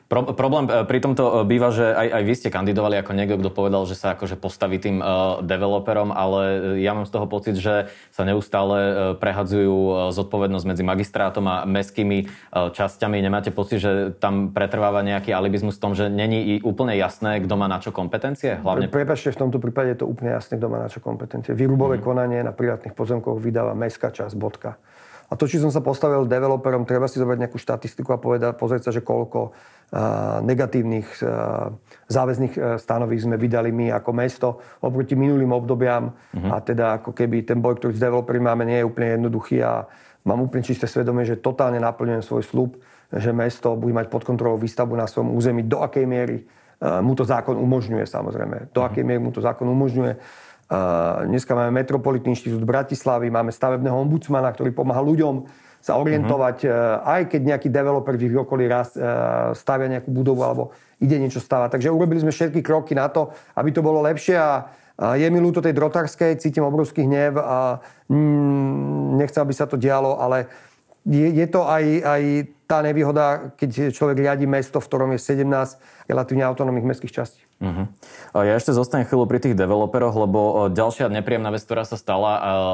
Pro, 0.05 0.37
problém 0.37 0.69
e, 0.69 0.85
pri 0.85 1.01
tomto 1.01 1.25
e, 1.25 1.33
býva, 1.49 1.73
že 1.73 1.89
aj, 1.89 2.09
aj 2.13 2.23
vy 2.29 2.35
ste 2.37 2.49
kandidovali 2.53 3.01
ako 3.01 3.17
niekto, 3.17 3.41
kto 3.41 3.51
povedal, 3.51 3.89
že 3.89 3.97
sa 3.97 4.13
akože 4.13 4.37
postaví 4.37 4.77
tým 4.77 5.01
uh, 5.01 5.41
developerom, 5.41 6.13
ale 6.13 6.41
ja 6.85 6.93
mám 6.93 7.09
z 7.09 7.13
toho 7.17 7.25
pocit, 7.25 7.57
že 7.57 7.89
sa 8.13 8.23
neustále 8.29 8.79
uh, 8.79 8.93
prehadzujú 9.17 10.13
zodpovednosť 10.13 10.67
medzi 10.69 10.85
magistrátom 10.85 11.45
a 11.49 11.57
mestskými 11.65 12.29
uh, 12.29 12.69
časťami. 12.69 13.17
Nemáte 13.25 13.49
pocit, 13.49 13.81
že 13.81 14.13
tam 14.21 14.53
pretrváva 14.53 15.01
nejaký 15.01 15.33
alibizmus 15.33 15.81
v 15.81 15.83
tom, 15.83 15.93
že 15.97 16.13
není 16.13 16.61
úplne 16.61 16.93
jasné, 17.01 17.41
kto 17.41 17.55
má 17.57 17.65
na 17.65 17.81
čo 17.81 17.89
kompetencie? 17.89 18.61
Hlavne... 18.61 18.93
Prepačte, 18.93 19.33
v 19.33 19.41
tomto 19.49 19.57
prípade 19.57 19.97
je 19.97 20.05
to 20.05 20.07
úplne 20.07 20.37
jasné, 20.37 20.61
kto 20.61 20.69
má 20.69 20.85
na 20.85 20.89
čo 20.93 21.01
kompetencie. 21.01 21.57
Výrubové 21.57 21.97
mm. 21.97 22.05
konanie 22.05 22.41
na 22.45 22.53
privátnych 22.53 22.93
pozemkoch 22.93 23.41
vydáva 23.41 23.73
mestská 23.73 24.13
časť, 24.13 24.37
bodka. 24.37 24.77
A 25.35 25.37
to, 25.37 25.51
či 25.51 25.59
som 25.59 25.75
sa 25.75 25.83
postavil 25.83 26.31
developerom, 26.31 26.87
treba 26.87 27.11
si 27.11 27.19
zobrať 27.19 27.43
nejakú 27.43 27.59
štatistiku 27.59 28.15
a 28.15 28.23
povedať, 28.23 28.55
pozrieť 28.55 28.87
sa, 28.87 28.95
že 28.95 29.03
koľko 29.03 29.51
negatívnych 30.47 31.11
záväzných 32.07 32.79
stanovísk 32.79 33.27
sme 33.27 33.35
vydali 33.35 33.75
my 33.75 33.91
ako 33.99 34.11
mesto 34.15 34.63
oproti 34.79 35.19
minulým 35.19 35.51
obdobiam. 35.51 36.15
Uh-huh. 36.15 36.55
A 36.55 36.63
teda 36.63 37.03
ako 37.03 37.11
keby 37.11 37.43
ten 37.43 37.59
boj, 37.59 37.83
ktorý 37.83 37.99
s 37.99 38.05
developermi 38.07 38.47
máme, 38.47 38.63
nie 38.63 38.79
je 38.79 38.87
úplne 38.87 39.19
jednoduchý 39.19 39.59
a 39.67 39.91
mám 40.23 40.39
úplne 40.39 40.63
čisté 40.63 40.87
svedomie, 40.87 41.27
že 41.27 41.43
totálne 41.43 41.83
naplňujem 41.83 42.23
svoj 42.23 42.43
slub, 42.47 42.71
že 43.11 43.35
mesto 43.35 43.75
bude 43.75 43.91
mať 43.91 44.15
pod 44.15 44.23
kontrolou 44.23 44.55
výstavbu 44.55 44.95
na 44.95 45.11
svojom 45.11 45.35
území, 45.35 45.67
do 45.67 45.83
akej 45.83 46.07
miery 46.07 46.47
mu 46.79 47.19
to 47.19 47.27
zákon 47.27 47.59
umožňuje 47.59 48.07
samozrejme. 48.07 48.71
Do 48.71 48.87
uh-huh. 48.87 48.91
akej 48.91 49.03
miery 49.03 49.19
mu 49.19 49.35
to 49.35 49.43
zákon 49.43 49.67
umožňuje. 49.67 50.15
Dneska 51.25 51.53
máme 51.55 51.71
Metropolitný 51.71 52.35
inštitút 52.35 52.65
Bratislavy, 52.67 53.31
máme 53.31 53.51
stavebného 53.51 53.95
ombudsmana, 53.95 54.51
ktorý 54.53 54.75
pomáha 54.75 55.03
ľuďom 55.05 55.45
sa 55.85 56.01
orientovať, 56.01 56.57
uh-huh. 56.65 57.05
aj 57.05 57.23
keď 57.29 57.41
nejaký 57.45 57.69
developer 57.69 58.17
v 58.17 58.33
ich 58.33 58.41
okolí 58.41 58.65
raz, 58.65 58.97
uh, 58.97 59.53
stavia 59.53 59.85
nejakú 59.93 60.09
budovu 60.09 60.41
alebo 60.41 60.73
ide 60.97 61.21
niečo 61.21 61.45
stavať. 61.45 61.77
Takže 61.77 61.93
urobili 61.93 62.25
sme 62.25 62.33
všetky 62.33 62.65
kroky 62.65 62.97
na 62.97 63.13
to, 63.13 63.29
aby 63.53 63.69
to 63.69 63.85
bolo 63.85 64.01
lepšie 64.01 64.33
a 64.41 64.65
je 64.95 65.27
mi 65.27 65.43
ľúto 65.43 65.59
tej 65.59 65.75
drotárskej, 65.75 66.39
cítim 66.39 66.63
obrovský 66.63 67.03
hnev 67.03 67.35
a 67.43 67.83
mm, 68.07 69.19
nechcem, 69.19 69.43
aby 69.43 69.51
sa 69.51 69.67
to 69.67 69.75
dialo, 69.75 70.23
ale 70.23 70.47
je, 71.03 71.35
je 71.35 71.47
to 71.51 71.67
aj, 71.67 71.85
aj 72.01 72.23
tá 72.65 72.81
nevýhoda, 72.81 73.53
keď 73.61 73.93
človek 73.93 74.25
riadi 74.25 74.47
mesto, 74.49 74.81
v 74.81 74.89
ktorom 74.89 75.11
je 75.13 75.21
17 75.21 76.04
relatívne 76.09 76.45
autonómnych 76.45 76.85
mestských 76.85 77.15
častí. 77.15 77.41
Uh-huh. 77.63 77.87
Ja 78.35 78.59
ešte 78.59 78.75
zostanem 78.75 79.07
chvíľu 79.07 79.31
pri 79.31 79.39
tých 79.39 79.55
developeroch, 79.55 80.27
lebo 80.27 80.67
ďalšia 80.75 81.07
nepríjemná 81.07 81.55
vec, 81.55 81.63
ktorá 81.63 81.87
sa 81.87 81.95
stala, 81.95 82.33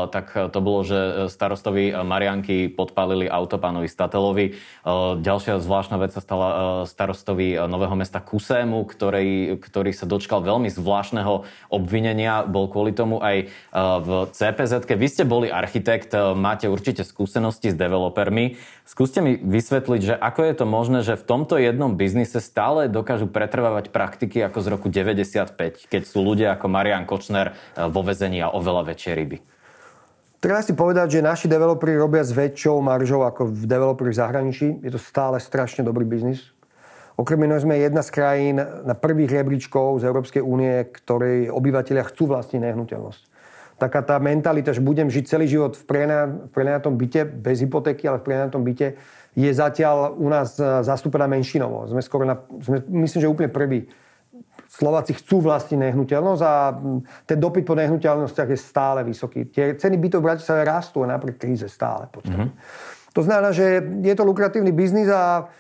tak 0.09 0.33
to 0.33 0.59
bolo, 0.65 0.81
že 0.83 1.29
starostovi 1.29 1.93
Marianky 2.01 2.73
podpálili 2.73 3.29
auto 3.29 3.61
pánovi 3.61 3.93
Statelovi. 3.93 4.57
Ďalšia 5.21 5.61
zvláštna 5.61 6.01
vec 6.01 6.17
sa 6.17 6.25
stala 6.25 6.49
starostovi 6.89 7.61
Nového 7.69 7.93
mesta 7.93 8.25
Kusému, 8.25 8.89
ktorý, 8.89 9.61
ktorý 9.61 9.93
sa 9.93 10.09
dočkal 10.09 10.41
veľmi 10.41 10.73
zvláštneho 10.73 11.45
obvinenia. 11.69 12.49
Bol 12.49 12.73
kvôli 12.73 12.97
tomu 12.97 13.21
aj 13.21 13.53
v 13.77 14.09
CPZ. 14.33 14.89
Vy 14.97 15.09
ste 15.13 15.29
boli 15.29 15.53
architekt, 15.53 16.17
máte 16.17 16.73
určite 16.73 17.05
skúsenosti 17.05 17.69
s 17.69 17.77
developermi. 17.77 18.57
Skúste 18.89 19.23
mi 19.23 19.39
vysvetliť, 19.39 20.01
že 20.03 20.15
ako 20.19 20.41
je 20.51 20.55
to 20.57 20.67
možné, 20.67 20.99
že 21.07 21.15
v 21.15 21.23
tomto 21.23 21.61
jednom 21.61 21.95
biznise 21.95 22.43
stále 22.43 22.91
dokážu 23.21 23.29
pretrvávať 23.29 23.93
praktiky 23.93 24.41
ako 24.41 24.59
z 24.65 24.67
roku 24.73 24.87
95, 24.89 25.93
keď 25.93 26.03
sú 26.09 26.25
ľudia 26.25 26.57
ako 26.57 26.73
Marian 26.73 27.05
Kočner 27.05 27.53
eh, 27.53 27.85
vo 27.85 28.01
vezení 28.01 28.41
a 28.41 28.49
oveľa 28.49 28.97
väčšie 28.97 29.13
ryby? 29.13 29.39
Treba 30.41 30.65
si 30.65 30.73
povedať, 30.73 31.21
že 31.21 31.29
naši 31.29 31.53
developeri 31.53 32.01
robia 32.01 32.25
s 32.25 32.33
väčšou 32.33 32.81
maržou 32.81 33.29
ako 33.29 33.53
v 33.53 33.69
developeri 33.69 34.09
v 34.09 34.21
zahraničí. 34.25 34.81
Je 34.81 34.89
to 34.89 34.97
stále 34.97 35.37
strašne 35.37 35.85
dobrý 35.85 36.09
biznis. 36.09 36.49
Okrem 37.21 37.45
iného 37.45 37.61
sme 37.61 37.77
jedna 37.77 38.01
z 38.01 38.09
krajín 38.09 38.57
na 38.57 38.97
prvých 38.97 39.29
rebríčkov 39.29 40.01
z 40.01 40.09
Európskej 40.09 40.41
únie, 40.41 40.89
ktorej 40.89 41.53
obyvateľia 41.53 42.09
chcú 42.09 42.33
vlastniť 42.33 42.57
nehnuteľnosť. 42.57 43.23
Taká 43.77 44.01
tá 44.01 44.17
mentalita, 44.17 44.73
že 44.73 44.81
budem 44.81 45.13
žiť 45.13 45.25
celý 45.29 45.45
život 45.45 45.77
v 45.77 45.85
prenajatom 46.49 46.97
byte, 46.97 47.29
bez 47.29 47.61
hypotéky, 47.61 48.09
ale 48.09 48.25
v 48.25 48.33
prenajatom 48.33 48.65
byte, 48.65 48.97
je 49.35 49.51
zatiaľ 49.51 50.15
u 50.19 50.27
nás 50.31 50.59
eh, 50.59 50.83
zastúpená 50.83 51.31
menšinovo. 51.31 51.87
Sme 51.87 52.03
skoro 52.03 52.27
na, 52.27 52.39
sme, 52.63 52.83
myslím, 53.07 53.21
že 53.23 53.33
úplne 53.33 53.51
prvý 53.51 53.87
Slováci 54.71 55.19
chcú 55.19 55.43
vlastniť 55.43 55.91
nehnuteľnosť 55.91 56.43
a 56.47 56.55
ten 57.27 57.39
dopyt 57.43 57.67
po 57.67 57.75
nehnuteľnostiach 57.75 58.55
je 58.55 58.59
stále 58.59 59.03
vysoký. 59.03 59.51
Tie 59.51 59.75
ceny 59.75 59.99
bytov 59.99 60.23
v 60.23 60.29
Bratislave 60.31 60.63
rastú 60.63 61.03
napriek 61.03 61.43
kríze 61.43 61.67
stále. 61.67 62.07
Mm-hmm. 62.07 62.49
To 63.19 63.21
znamená, 63.27 63.51
že 63.51 63.83
je 63.83 64.15
to 64.15 64.23
lukratívny 64.23 64.71
biznis 64.71 65.11
a 65.11 65.51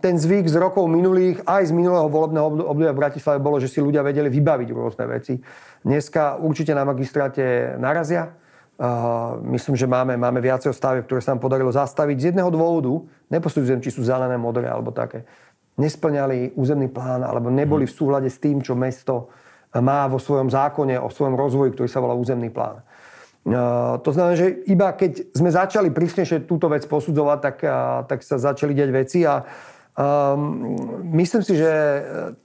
ten 0.00 0.16
zvyk 0.16 0.48
z 0.48 0.56
rokov 0.56 0.88
minulých, 0.88 1.44
aj 1.44 1.68
z 1.68 1.72
minulého 1.76 2.08
volebného 2.08 2.72
obdobia 2.72 2.96
v 2.96 3.00
Bratislave 3.04 3.38
bolo, 3.38 3.60
že 3.60 3.68
si 3.68 3.84
ľudia 3.84 4.00
vedeli 4.00 4.32
vybaviť 4.32 4.68
rôzne 4.72 5.04
veci. 5.04 5.36
Dneska 5.84 6.40
určite 6.40 6.72
na 6.72 6.88
magistráte 6.88 7.76
narazia. 7.76 8.32
Myslím, 9.46 9.78
že 9.78 9.86
máme, 9.86 10.18
máme 10.18 10.42
viacej 10.42 10.74
stavie, 10.74 11.06
ktoré 11.06 11.22
sa 11.22 11.38
nám 11.38 11.42
podarilo 11.44 11.70
zastaviť 11.70 12.16
z 12.18 12.26
jedného 12.34 12.50
dôvodu. 12.50 13.06
Neposudzujem, 13.30 13.78
či 13.78 13.94
sú 13.94 14.02
zelené, 14.02 14.34
modré 14.34 14.66
alebo 14.66 14.90
také. 14.90 15.22
Nesplňali 15.78 16.58
územný 16.58 16.90
plán 16.90 17.22
alebo 17.22 17.46
neboli 17.46 17.86
v 17.86 17.94
súhľade 17.94 18.26
s 18.26 18.42
tým, 18.42 18.58
čo 18.58 18.74
mesto 18.74 19.30
má 19.70 20.10
vo 20.10 20.18
svojom 20.18 20.50
zákone 20.50 20.98
o 20.98 21.08
svojom 21.08 21.38
rozvoji, 21.38 21.78
ktorý 21.78 21.88
sa 21.88 22.02
volá 22.02 22.18
územný 22.18 22.50
plán. 22.50 22.82
To 24.02 24.10
znamená, 24.10 24.34
že 24.34 24.66
iba 24.70 24.94
keď 24.94 25.34
sme 25.34 25.50
začali 25.50 25.90
prísnejšie 25.90 26.46
túto 26.46 26.66
vec 26.70 26.86
posudzovať, 26.86 27.38
tak, 27.38 27.56
tak 28.10 28.18
sa 28.22 28.38
začali 28.38 28.70
diať 28.70 28.90
veci 28.94 29.26
a 29.26 29.42
um, 29.98 30.78
myslím 31.10 31.42
si, 31.42 31.58
že 31.58 31.70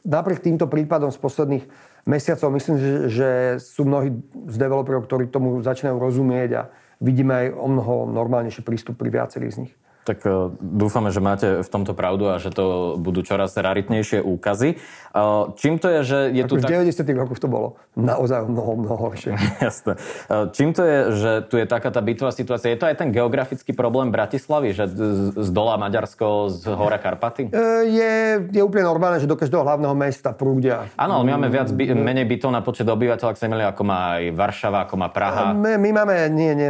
napriek 0.06 0.42
týmto 0.42 0.66
prípadom 0.66 1.14
z 1.14 1.20
posledných 1.22 1.66
mesiacov, 2.08 2.56
myslím, 2.56 2.76
že, 2.80 2.92
že 3.12 3.30
sú 3.60 3.84
mnohí 3.84 4.16
z 4.48 4.56
developerov, 4.56 5.06
ktorí 5.06 5.28
tomu 5.28 5.60
začínajú 5.60 6.00
rozumieť 6.00 6.50
a 6.56 6.62
vidíme 7.04 7.36
aj 7.36 7.48
o 7.60 7.68
mnoho 7.68 7.94
normálnejší 8.10 8.64
prístup 8.64 8.96
pri 8.96 9.12
viacerých 9.12 9.54
z 9.54 9.60
nich. 9.68 9.74
Tak 10.08 10.24
e, 10.24 10.56
dúfame, 10.64 11.12
že 11.12 11.20
máte 11.20 11.48
v 11.60 11.70
tomto 11.70 11.92
pravdu 11.92 12.32
a 12.32 12.40
že 12.40 12.56
to 12.56 12.96
budú 12.96 13.28
čoraz 13.28 13.52
raritnejšie 13.60 14.24
úkazy. 14.24 14.80
E, 14.80 15.20
čím 15.60 15.84
to 15.84 15.92
je, 15.92 16.00
že 16.08 16.20
je 16.32 16.44
Ako 16.48 16.52
tu... 16.56 16.56
Tak... 16.64 16.70
V 16.72 16.88
90. 16.88 17.04
rokoch 17.20 17.40
to 17.44 17.52
bolo 17.52 17.76
naozaj 18.00 18.48
mnoho, 18.48 18.80
mnoho 18.80 18.96
horšie. 18.96 19.36
Jasné. 19.68 20.00
E, 20.32 20.38
čím 20.56 20.72
to 20.72 20.88
je, 20.88 20.98
že 21.12 21.32
tu 21.52 21.60
je 21.60 21.68
taká 21.68 21.92
tá 21.92 22.00
bytová 22.00 22.32
situácia? 22.32 22.72
Je 22.72 22.80
to 22.80 22.88
aj 22.88 22.96
ten 23.04 23.12
geografický 23.12 23.76
problém 23.76 24.16
Bratislavy, 24.16 24.72
že 24.72 24.88
z 25.36 25.50
dola 25.52 25.76
Maďarsko, 25.76 26.56
z 26.56 26.72
hora 26.72 26.96
Karpaty? 27.04 27.52
Je, 27.84 28.16
je 28.48 28.62
úplne 28.64 28.88
normálne, 28.88 29.20
že 29.20 29.28
do 29.28 29.36
každého 29.36 29.68
hlavného 29.68 29.92
mesta 29.92 30.32
prúdia. 30.32 30.88
Áno, 30.96 31.20
my 31.28 31.36
máme 31.36 31.52
viac, 31.52 31.68
by, 31.76 31.92
menej 31.92 32.24
bytov 32.24 32.56
na 32.56 32.64
počet 32.64 32.88
obyvateľov, 32.88 33.36
ak 33.36 33.40
sa 33.40 33.48
ako 33.50 33.84
má 33.84 34.22
aj 34.22 34.24
Varšava, 34.32 34.80
ako 34.88 34.96
má 34.96 35.08
Praha. 35.12 35.52
My, 35.52 35.76
my 35.76 35.90
máme, 35.92 36.16
nie, 36.32 36.54
nie, 36.56 36.70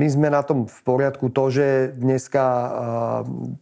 my 0.00 0.06
sme 0.08 0.28
na 0.30 0.40
tom 0.46 0.64
v 0.64 0.80
poriadku. 0.86 1.28
To, 1.34 1.50
že 1.50 1.90
dneska 1.98 2.69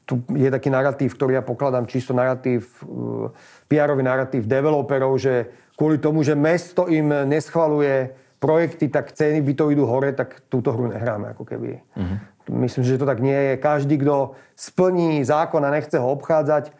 tu 0.04 0.14
je 0.34 0.48
taký 0.50 0.68
narratív, 0.68 1.14
ktorý 1.14 1.38
ja 1.38 1.44
pokladám 1.44 1.88
čisto 1.88 2.12
narratív, 2.12 2.68
uh, 2.84 3.32
PR-ový 3.70 4.02
narratív 4.02 4.44
developerov, 4.44 5.18
že 5.18 5.52
kvôli 5.78 6.02
tomu, 6.02 6.26
že 6.26 6.34
mesto 6.34 6.90
im 6.90 7.08
neschvaluje 7.28 8.12
projekty, 8.38 8.90
tak 8.90 9.14
ceny 9.14 9.42
by 9.42 9.52
to 9.54 9.70
idú 9.74 9.84
hore, 9.86 10.14
tak 10.14 10.46
túto 10.46 10.70
hru 10.70 10.90
nehráme 10.90 11.34
ako 11.34 11.42
keby. 11.42 11.82
Uh-huh. 11.98 12.18
Myslím, 12.54 12.86
že 12.86 12.98
to 12.98 13.06
tak 13.06 13.18
nie 13.18 13.34
je. 13.34 13.54
Každý, 13.58 13.98
kto 13.98 14.38
splní 14.54 15.20
zákon 15.26 15.60
a 15.66 15.74
nechce 15.74 15.98
ho 15.98 16.08
obchádzať, 16.14 16.70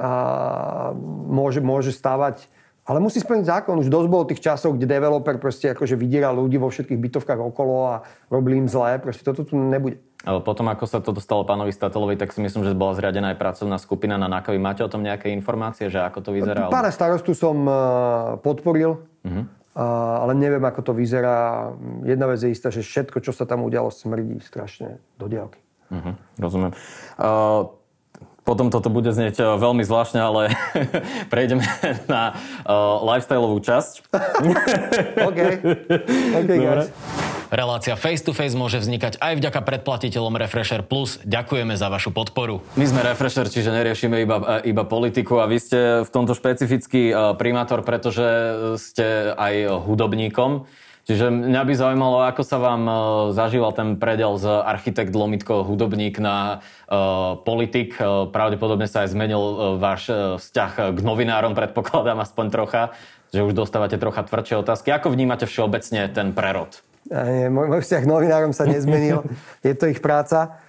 a 0.00 0.96
môže, 1.28 1.60
môže 1.60 1.92
stavať 1.92 2.48
ale 2.90 2.98
musí 2.98 3.22
splniť 3.22 3.46
zákon. 3.46 3.78
Už 3.78 3.86
dosť 3.86 4.08
bolo 4.10 4.26
tých 4.26 4.42
časov, 4.42 4.74
kde 4.74 4.90
developer 4.90 5.38
proste 5.38 5.70
akože 5.70 5.94
vydieral 5.94 6.34
ľudí 6.34 6.58
vo 6.58 6.74
všetkých 6.74 6.98
bytovkách 6.98 7.38
okolo 7.38 7.86
a 7.86 7.94
robili 8.26 8.58
im 8.58 8.66
zlé. 8.66 8.98
Proste 8.98 9.22
toto 9.22 9.46
tu 9.46 9.54
nebude. 9.54 10.02
Potom, 10.20 10.68
ako 10.68 10.84
sa 10.84 11.00
to 11.00 11.16
dostalo 11.16 11.48
pánovi 11.48 11.72
Statelovi, 11.72 12.12
tak 12.20 12.36
si 12.36 12.44
myslím, 12.44 12.60
že 12.60 12.76
bola 12.76 12.92
zriadená 12.92 13.32
aj 13.32 13.40
pracovná 13.40 13.80
skupina 13.80 14.20
na 14.20 14.28
NAKOVI. 14.28 14.60
Máte 14.60 14.84
o 14.84 14.90
tom 14.92 15.00
nejaké 15.00 15.32
informácie, 15.32 15.88
že 15.88 15.96
ako 15.96 16.20
to 16.20 16.30
vyzerá? 16.36 16.68
Pána 16.68 16.92
starostu 16.92 17.32
som 17.32 17.56
eh, 17.64 17.74
podporil, 18.44 19.00
uh-huh. 19.00 19.44
ale 20.20 20.32
neviem, 20.36 20.60
ako 20.60 20.80
to 20.84 20.92
vyzerá. 20.92 21.72
Jedna 22.04 22.28
vec 22.28 22.36
je 22.44 22.52
istá, 22.52 22.68
že 22.68 22.84
všetko, 22.84 23.24
čo 23.24 23.32
sa 23.32 23.48
tam 23.48 23.64
udialo, 23.64 23.88
smrdí 23.88 24.44
strašne 24.44 25.00
do 25.16 25.24
diálky. 25.24 25.56
Uh-huh. 25.88 26.12
Rozumiem. 26.36 26.76
Uh, 27.16 27.72
potom 28.44 28.72
toto 28.72 28.92
bude 28.92 29.14
znieť 29.14 29.40
eh, 29.40 29.46
veľmi 29.56 29.84
zvláštne, 29.88 30.20
ale 30.20 30.52
prejdeme 31.32 31.64
na 32.12 32.36
uh, 32.68 33.00
lifestyleovú 33.08 33.56
časť. 33.64 34.10
OK. 35.28 35.40
OK, 36.44 36.50
guys. 36.50 36.92
Relácia 37.50 37.98
Face 37.98 38.22
to 38.22 38.30
Face 38.30 38.54
môže 38.54 38.78
vznikať 38.78 39.18
aj 39.18 39.42
vďaka 39.42 39.60
predplatiteľom 39.66 40.38
Refresher 40.38 40.86
Plus. 40.86 41.18
Ďakujeme 41.26 41.74
za 41.74 41.90
vašu 41.90 42.14
podporu. 42.14 42.62
My 42.78 42.86
sme 42.86 43.02
Refresher, 43.02 43.50
čiže 43.50 43.74
neriešime 43.74 44.22
iba, 44.22 44.38
eh, 44.38 44.70
iba 44.70 44.86
politiku 44.86 45.42
a 45.42 45.50
vy 45.50 45.58
ste 45.58 46.06
v 46.06 46.10
tomto 46.14 46.38
špecifický 46.38 47.10
primátor, 47.34 47.82
pretože 47.82 48.22
ste 48.78 49.34
aj 49.34 49.82
hudobníkom. 49.82 50.70
Čiže 51.10 51.26
mňa 51.26 51.62
by 51.66 51.74
zaujímalo, 51.74 52.22
ako 52.22 52.42
sa 52.46 52.62
vám 52.62 52.82
zažíval 53.34 53.74
ten 53.74 53.98
predel 53.98 54.38
z 54.38 54.46
architekt 54.46 55.10
Lomitko 55.10 55.66
hudobník 55.66 56.22
na 56.22 56.62
uh, 56.86 57.34
politik. 57.40 57.98
Pravdepodobne 58.30 58.86
sa 58.86 59.02
aj 59.02 59.18
zmenil 59.18 59.42
uh, 59.42 59.54
váš 59.74 60.06
uh, 60.06 60.38
vzťah 60.38 60.94
k 60.94 60.98
novinárom, 61.02 61.58
predpokladám 61.58 62.22
aspoň 62.22 62.46
trocha, 62.54 62.82
že 63.34 63.42
už 63.42 63.58
dostávate 63.58 63.98
trocha 63.98 64.22
tvrdšie 64.22 64.62
otázky. 64.62 64.94
Ako 64.94 65.10
vnímate 65.10 65.50
všeobecne 65.50 66.06
ten 66.14 66.30
prerod? 66.30 66.78
Môj, 67.08 67.66
môj 67.72 67.80
vzťah 67.80 68.02
k 68.04 68.10
novinárom 68.10 68.52
sa 68.52 68.68
nezmenil. 68.68 69.24
Je 69.66 69.72
to 69.72 69.88
ich 69.88 70.04
práca. 70.04 70.60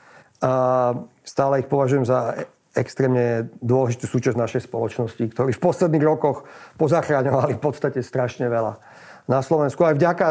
Uh, 0.41 1.06
stále 1.22 1.62
ich 1.62 1.67
považujem 1.70 2.08
za 2.08 2.48
extrémne 2.72 3.52
dôležitú 3.60 4.08
súčasť 4.08 4.39
našej 4.39 4.62
spoločnosti, 4.72 5.22
ktorí 5.36 5.52
v 5.52 5.62
posledných 5.62 6.06
rokoch 6.08 6.48
pozachráňovali 6.80 7.60
v 7.60 7.62
podstate 7.62 8.00
strašne 8.00 8.48
veľa 8.48 8.80
na 9.28 9.44
Slovensku. 9.44 9.84
Aj 9.84 9.91
vďaka, 9.91 10.28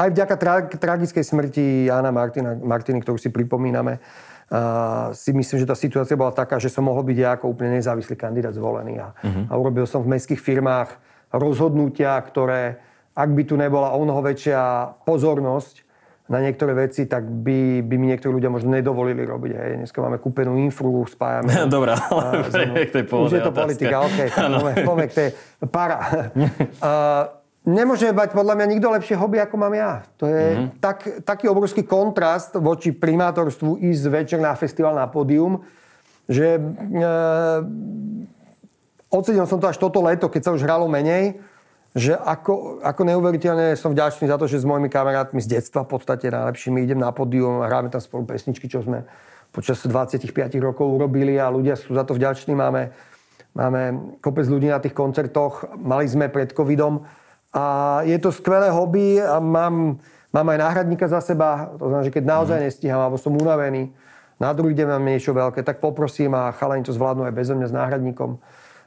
aj 0.00 0.08
vďaka 0.08 0.34
tra- 0.40 0.72
tragickej 0.72 1.22
smrti 1.22 1.64
Jana 1.92 2.10
Martina, 2.10 2.56
Martiny, 2.56 3.04
ktorú 3.04 3.20
si 3.20 3.28
pripomíname, 3.28 4.00
uh, 4.00 5.12
si 5.12 5.36
myslím, 5.36 5.62
že 5.62 5.68
tá 5.68 5.76
situácia 5.76 6.16
bola 6.16 6.32
taká, 6.32 6.56
že 6.56 6.72
som 6.72 6.88
mohol 6.88 7.04
byť 7.04 7.18
ja 7.20 7.36
ako 7.36 7.52
úplne 7.52 7.76
nezávislý 7.76 8.16
kandidát 8.16 8.56
zvolený. 8.56 8.98
A, 8.98 9.12
uh-huh. 9.12 9.52
a 9.52 9.54
urobil 9.60 9.84
som 9.84 10.00
v 10.00 10.16
mestských 10.16 10.40
firmách 10.40 10.96
rozhodnutia, 11.28 12.16
ktoré, 12.24 12.80
ak 13.12 13.28
by 13.28 13.42
tu 13.44 13.54
nebola 13.60 13.92
o 13.92 14.00
mnoho 14.00 14.24
väčšia 14.24 14.60
pozornosť 15.04 15.84
na 16.32 16.40
niektoré 16.40 16.72
veci, 16.72 17.04
tak 17.04 17.28
by, 17.28 17.84
by 17.84 17.94
mi 18.00 18.08
niektorí 18.14 18.32
ľudia 18.32 18.48
možno 18.48 18.72
nedovolili 18.72 19.20
robiť. 19.20 19.52
Hej. 19.52 19.72
Dneska 19.84 19.98
máme 20.00 20.16
kúpenú 20.16 20.56
infru, 20.56 21.04
spájame. 21.04 21.52
Dobre, 21.76 21.92
ale 21.92 22.48
k 22.88 23.02
tej 23.02 23.04
Už 23.04 23.36
je 23.36 23.42
to 23.44 23.52
politika, 23.52 24.06
OK. 24.06 24.32
Poďme 24.80 25.06
k 25.10 25.14
tej 25.14 25.28
para. 25.68 25.98
uh, 26.80 27.42
Nemôže 27.62 28.10
mať 28.10 28.34
podľa 28.34 28.58
mňa 28.58 28.66
nikto 28.74 28.90
lepšie 28.90 29.14
hobby, 29.14 29.38
ako 29.38 29.54
mám 29.54 29.70
ja. 29.70 30.02
To 30.18 30.26
je 30.26 30.44
mm-hmm. 30.50 30.82
tak, 30.82 31.22
taký 31.22 31.46
obrovský 31.46 31.86
kontrast 31.86 32.58
voči 32.58 32.90
primátorstvu 32.90 33.78
ísť 33.78 34.04
večer 34.10 34.38
na 34.42 34.50
festival 34.58 34.98
na 34.98 35.06
pódium, 35.06 35.62
že 36.26 36.58
e, 36.58 36.60
ocenil 39.14 39.46
som 39.46 39.62
to 39.62 39.70
až 39.70 39.78
toto 39.78 40.02
leto, 40.02 40.26
keď 40.26 40.42
sa 40.42 40.54
už 40.58 40.66
hralo 40.66 40.90
menej, 40.90 41.38
že 41.92 42.16
ako, 42.16 42.80
ako 42.80 43.02
neuveriteľne 43.04 43.76
som 43.76 43.92
vďačný 43.92 44.24
za 44.24 44.40
to, 44.40 44.48
že 44.48 44.64
s 44.64 44.68
mojimi 44.68 44.88
kamarátmi 44.88 45.44
z 45.44 45.60
detstva 45.60 45.84
v 45.84 45.92
podstate 45.92 46.32
najlepšími 46.32 46.80
idem 46.80 46.96
na 46.96 47.12
pódium 47.12 47.60
a 47.60 47.68
hráme 47.68 47.92
tam 47.92 48.00
spolu 48.00 48.24
pesničky, 48.24 48.64
čo 48.64 48.80
sme 48.80 49.04
počas 49.52 49.84
25 49.84 50.32
rokov 50.56 50.88
urobili 50.88 51.36
a 51.36 51.52
ľudia 51.52 51.76
sú 51.76 51.92
za 51.92 52.08
to 52.08 52.16
vďační. 52.16 52.56
Máme, 52.56 52.96
máme 53.52 53.80
kopec 54.24 54.48
ľudí 54.48 54.72
na 54.72 54.80
tých 54.80 54.96
koncertoch. 54.96 55.68
Mali 55.76 56.08
sme 56.08 56.32
pred 56.32 56.56
covidom 56.56 57.04
a 57.52 58.00
je 58.08 58.16
to 58.16 58.32
skvelé 58.32 58.72
hobby 58.72 59.20
a 59.20 59.36
mám, 59.36 60.00
mám 60.32 60.46
aj 60.48 60.58
náhradníka 60.64 61.04
za 61.12 61.20
seba. 61.20 61.76
To 61.76 61.92
znamená, 61.92 62.08
že 62.08 62.14
keď 62.16 62.24
naozaj 62.24 62.56
mm. 62.56 62.64
nestíham 62.64 63.00
alebo 63.04 63.20
som 63.20 63.36
unavený, 63.36 63.92
na 64.40 64.56
druhý 64.56 64.72
deň 64.72 64.96
mám 64.96 65.04
niečo 65.04 65.36
veľké, 65.36 65.60
tak 65.60 65.78
poprosím 65.78 66.32
a 66.32 66.56
chalani 66.56 66.82
to 66.82 66.96
zvládnu 66.96 67.28
aj 67.28 67.34
bez 67.36 67.52
mňa 67.52 67.68
s 67.68 67.76
náhradníkom. 67.76 68.40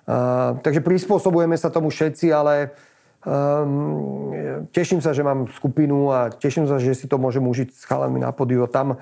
Uh, 0.06 0.58
takže 0.65 0.82
prispôsobujeme 0.82 1.56
sa 1.56 1.70
tomu 1.70 1.94
všetci, 1.94 2.34
ale 2.34 2.76
um, 3.26 4.32
teším 4.72 5.02
sa, 5.02 5.12
že 5.12 5.26
mám 5.26 5.50
skupinu 5.52 6.14
a 6.14 6.30
teším 6.30 6.70
sa, 6.70 6.80
že 6.80 6.96
si 6.96 7.06
to 7.10 7.18
môžem 7.18 7.44
užiť 7.44 7.70
s 7.74 7.84
chalami 7.84 8.22
na 8.22 8.32
podiu. 8.32 8.64
Tam 8.70 8.96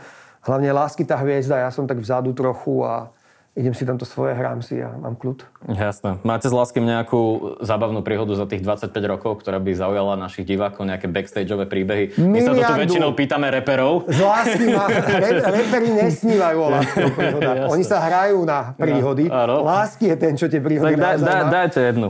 hlavne 0.43 0.71
lásky 0.71 1.03
tá 1.03 1.19
hviezda, 1.19 1.63
ja 1.63 1.69
som 1.69 1.85
tak 1.85 1.99
vzadu 1.99 2.33
trochu 2.33 2.83
a 2.83 3.11
idem 3.53 3.69
si 3.77 3.85
tamto 3.85 4.01
svoje, 4.01 4.33
hrám 4.33 4.65
si 4.65 4.81
a 4.81 4.89
mám 4.97 5.13
kľud. 5.13 5.45
Jasné. 5.69 6.17
Máte 6.25 6.49
s 6.49 6.53
Láskym 6.53 6.81
nejakú 6.89 7.53
zábavnú 7.61 8.01
príhodu 8.01 8.33
za 8.33 8.49
tých 8.49 8.65
25 8.65 8.89
rokov, 9.05 9.45
ktorá 9.45 9.61
by 9.61 9.77
zaujala 9.77 10.17
našich 10.17 10.49
divákov, 10.49 10.89
nejaké 10.89 11.05
backstageové 11.05 11.69
príbehy? 11.69 12.17
My 12.17 12.41
sa 12.41 12.57
to 12.57 12.65
tu 12.65 12.73
väčšinou 12.81 13.13
pýtame 13.13 13.53
reperov. 13.53 14.09
Z 14.09 14.25
lásky 14.25 14.65
ma, 14.73 14.89
re, 14.89 15.29
reperi 15.61 15.89
nesnívajú 15.93 16.57
o 16.57 16.67
lásky 16.73 16.97
Oni 17.69 17.83
sa 17.85 18.01
hrajú 18.01 18.41
na 18.41 18.73
príhody. 18.73 19.29
No, 19.29 19.61
Lásky 19.69 20.09
je 20.09 20.17
ten, 20.17 20.33
čo 20.33 20.49
tie 20.49 20.57
príhody 20.57 20.97
tak 20.97 20.97
daj, 20.97 21.15
daj, 21.21 21.43
dajte 21.53 21.79
jednu. 21.93 22.07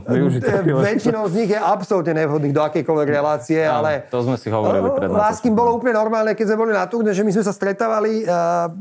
Väčšinou 0.79 1.27
z 1.27 1.33
nich 1.43 1.51
je 1.51 1.59
absolútne 1.59 2.23
nevhodných 2.23 2.55
do 2.55 2.63
akejkoľvek 2.63 3.07
relácie, 3.11 3.67
áno, 3.67 3.83
ale... 3.83 4.07
To 4.07 4.23
sme 4.23 4.39
si 4.39 4.47
hovorili 4.47 4.87
pred 4.95 5.11
Láskym 5.11 5.51
bolo 5.51 5.75
úplne 5.75 5.99
normálne, 5.99 6.31
keď 6.39 6.55
sme 6.55 6.57
boli 6.63 6.71
na 6.71 6.87
turne, 6.87 7.11
že 7.11 7.19
my 7.19 7.31
sme 7.35 7.43
sa 7.43 7.51
stretávali 7.51 8.23
uh, 8.23 8.71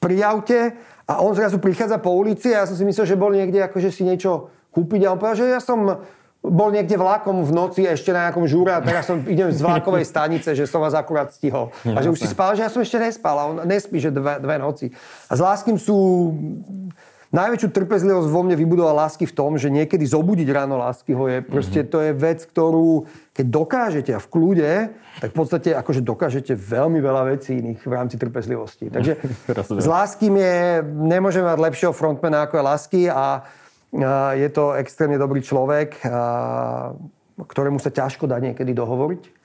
pri 0.00 0.16
aute 0.24 0.72
a 1.10 1.18
on 1.18 1.34
zrazu 1.34 1.58
prichádza 1.58 1.98
po 1.98 2.14
ulici 2.14 2.54
a 2.54 2.62
ja 2.62 2.68
som 2.70 2.78
si 2.78 2.86
myslel, 2.86 3.02
že 3.02 3.18
bol 3.18 3.34
niekde 3.34 3.58
akože 3.66 3.90
si 3.90 4.06
niečo 4.06 4.54
kúpiť 4.70 5.10
a 5.10 5.12
on 5.14 5.18
povedal, 5.18 5.42
že 5.42 5.50
ja 5.50 5.58
som 5.58 6.06
bol 6.40 6.72
niekde 6.72 6.96
vlakom 6.96 7.44
v 7.44 7.52
noci 7.52 7.84
ešte 7.84 8.14
na 8.14 8.30
nejakom 8.30 8.48
žúre 8.48 8.72
a 8.72 8.80
teraz 8.80 9.10
som 9.10 9.20
idem 9.28 9.52
z 9.52 9.60
vlakovej 9.60 10.08
stanice, 10.08 10.56
že 10.56 10.64
som 10.64 10.80
vás 10.80 10.96
akurát 10.96 11.34
stihol. 11.34 11.68
A 11.84 12.00
že 12.00 12.08
už 12.08 12.16
si 12.16 12.30
spal, 12.30 12.56
že 12.56 12.64
ja 12.64 12.72
som 12.72 12.80
ešte 12.80 12.96
nespal 12.96 13.36
a 13.36 13.44
on 13.44 13.56
nespí, 13.68 14.00
že 14.00 14.08
dve, 14.08 14.40
dve 14.40 14.56
noci. 14.56 14.88
A 15.28 15.36
s 15.36 15.40
Láskym 15.42 15.76
sú 15.76 15.98
najväčšiu 17.30 17.70
trpezlivosť 17.70 18.26
vo 18.26 18.42
mne 18.42 18.58
vybudoval 18.58 19.06
lásky 19.06 19.26
v 19.26 19.34
tom, 19.34 19.54
že 19.54 19.70
niekedy 19.70 20.02
zobudiť 20.02 20.48
ráno 20.50 20.78
lásky 20.78 21.14
ho 21.14 21.30
je, 21.30 21.38
proste 21.42 21.86
to 21.86 22.02
je 22.02 22.10
vec, 22.10 22.42
ktorú 22.42 23.06
keď 23.30 23.46
dokážete 23.46 24.10
a 24.12 24.20
v 24.20 24.28
kľude, 24.28 24.72
tak 25.22 25.30
v 25.32 25.36
podstate 25.38 25.70
akože 25.72 26.02
dokážete 26.02 26.52
veľmi 26.58 26.98
veľa 26.98 27.22
vecí 27.30 27.56
iných 27.56 27.80
v 27.86 27.92
rámci 27.94 28.18
trpezlivosti. 28.18 28.90
Takže 28.90 29.12
s 29.84 29.86
Láskym 29.86 30.34
je, 30.36 30.82
nemôžeme 30.84 31.46
mať 31.46 31.58
lepšieho 31.58 31.94
frontmana 31.94 32.50
ako 32.50 32.58
je 32.58 32.62
Lásky 32.66 33.02
a 33.06 33.46
je 34.34 34.48
to 34.54 34.74
extrémne 34.78 35.18
dobrý 35.18 35.42
človek, 35.42 35.98
ktorému 37.40 37.82
sa 37.82 37.90
ťažko 37.90 38.30
dá 38.30 38.38
niekedy 38.38 38.70
dohovoriť 38.74 39.39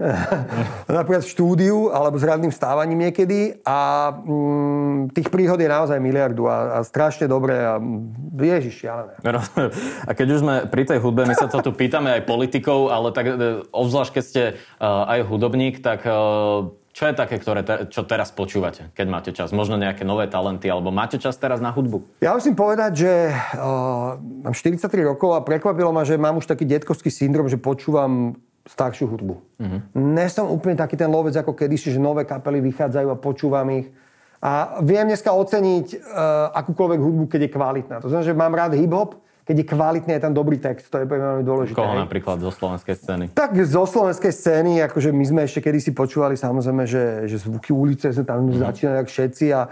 napríklad 0.88 1.22
v 1.22 1.30
štúdiu 1.30 1.92
alebo 1.92 2.16
s 2.16 2.24
radným 2.24 2.48
stávaním 2.48 3.04
niekedy 3.08 3.60
a 3.60 4.10
mm, 4.16 5.12
tých 5.12 5.28
príhod 5.28 5.60
je 5.60 5.68
naozaj 5.68 6.00
miliardu 6.00 6.48
a, 6.48 6.80
a 6.80 6.86
strašne 6.86 7.28
dobré 7.28 7.60
a 7.60 7.76
mm, 7.76 8.40
ježiš, 8.40 8.74
šialené. 8.80 9.14
A 10.08 10.10
keď 10.16 10.26
už 10.32 10.40
sme 10.40 10.54
pri 10.72 10.88
tej 10.88 10.98
hudbe, 11.04 11.28
my 11.28 11.36
sa 11.36 11.52
to 11.52 11.60
tu 11.60 11.76
pýtame 11.76 12.16
aj 12.16 12.24
politikov, 12.24 12.88
ale 12.88 13.12
tak 13.12 13.28
e, 13.28 13.60
obzvlášť 13.68 14.12
keď 14.16 14.24
ste 14.24 14.42
uh, 14.80 15.04
aj 15.04 15.28
hudobník, 15.28 15.84
tak 15.84 16.08
uh, 16.08 16.72
čo 16.90 17.06
je 17.06 17.14
také, 17.14 17.38
ktoré 17.38 17.62
te, 17.62 17.86
čo 17.92 18.02
teraz 18.02 18.34
počúvate, 18.34 18.90
keď 18.96 19.06
máte 19.06 19.30
čas? 19.30 19.54
Možno 19.54 19.78
nejaké 19.78 20.02
nové 20.02 20.26
talenty, 20.26 20.66
alebo 20.66 20.90
máte 20.90 21.20
čas 21.22 21.38
teraz 21.38 21.62
na 21.62 21.70
hudbu? 21.70 22.02
Ja 22.24 22.34
musím 22.34 22.58
povedať, 22.58 22.92
že 23.06 23.12
uh, 23.30 24.16
mám 24.18 24.54
43 24.56 24.88
rokov 25.06 25.36
a 25.36 25.44
prekvapilo 25.44 25.92
ma, 25.94 26.08
že 26.08 26.18
mám 26.18 26.40
už 26.40 26.48
taký 26.50 26.66
detkovský 26.66 27.12
syndrom, 27.12 27.46
že 27.46 27.60
počúvam 27.60 28.40
staršiu 28.68 29.08
hudbu. 29.08 29.34
Uh-huh. 29.36 29.80
Nie 29.96 30.28
som 30.28 30.48
úplne 30.52 30.76
taký 30.76 30.96
ten 30.96 31.08
lovec 31.08 31.32
ako 31.36 31.56
kedysi, 31.56 31.92
že 31.92 32.00
nové 32.00 32.28
kapely 32.28 32.60
vychádzajú 32.60 33.08
a 33.08 33.16
počúvam 33.16 33.66
ich. 33.72 33.88
A 34.40 34.80
viem 34.80 35.04
dneska 35.04 35.32
oceniť 35.32 35.86
uh, 35.96 36.00
akúkoľvek 36.56 37.00
hudbu, 37.00 37.24
keď 37.28 37.40
je 37.48 37.50
kvalitná. 37.52 37.96
To 38.00 38.08
znamená, 38.08 38.24
že 38.24 38.36
mám 38.36 38.52
rád 38.56 38.72
hip-hop, 38.76 39.20
keď 39.44 39.56
je 39.56 39.66
kvalitný, 39.66 40.12
je 40.16 40.22
tam 40.22 40.34
dobrý 40.36 40.56
text. 40.62 40.88
To 40.88 41.00
je 41.00 41.04
veľmi 41.04 41.44
dôležité. 41.44 41.76
Koho 41.76 41.98
napríklad 41.98 42.40
zo 42.40 42.52
slovenskej 42.54 42.96
scény? 42.96 43.24
Tak 43.36 43.52
zo 43.66 43.84
slovenskej 43.84 44.32
scény, 44.32 44.80
akože 44.86 45.10
my 45.12 45.24
sme 45.26 45.40
ešte 45.44 45.60
kedysi 45.60 45.90
počúvali 45.92 46.38
samozrejme, 46.38 46.84
že, 46.86 47.26
že 47.28 47.36
zvuky 47.42 47.74
ulice 47.74 48.14
sme 48.14 48.24
tam 48.24 48.46
mm-hmm. 48.46 48.64
začínali 48.64 48.96
jak 49.04 49.08
všetci 49.08 49.46
a 49.56 49.62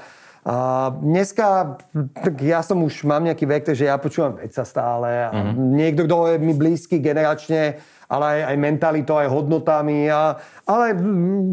a 0.48 0.88
dneska, 0.96 1.76
tak 2.24 2.40
ja 2.40 2.64
som 2.64 2.80
už, 2.80 3.04
mám 3.04 3.20
nejaký 3.20 3.44
vek, 3.44 3.68
takže 3.68 3.84
ja 3.84 4.00
počúvam 4.00 4.40
veca 4.40 4.64
stále. 4.64 5.28
A 5.28 5.28
mm-hmm. 5.28 5.76
Niekto, 5.76 6.02
kto 6.08 6.16
je 6.24 6.36
mi 6.40 6.54
blízky 6.56 7.04
generačne, 7.04 7.76
ale 8.08 8.24
aj, 8.24 8.40
aj 8.48 8.56
mentalitou, 8.56 9.20
aj 9.20 9.28
hodnotami. 9.28 10.08
A, 10.08 10.40
ale 10.64 10.96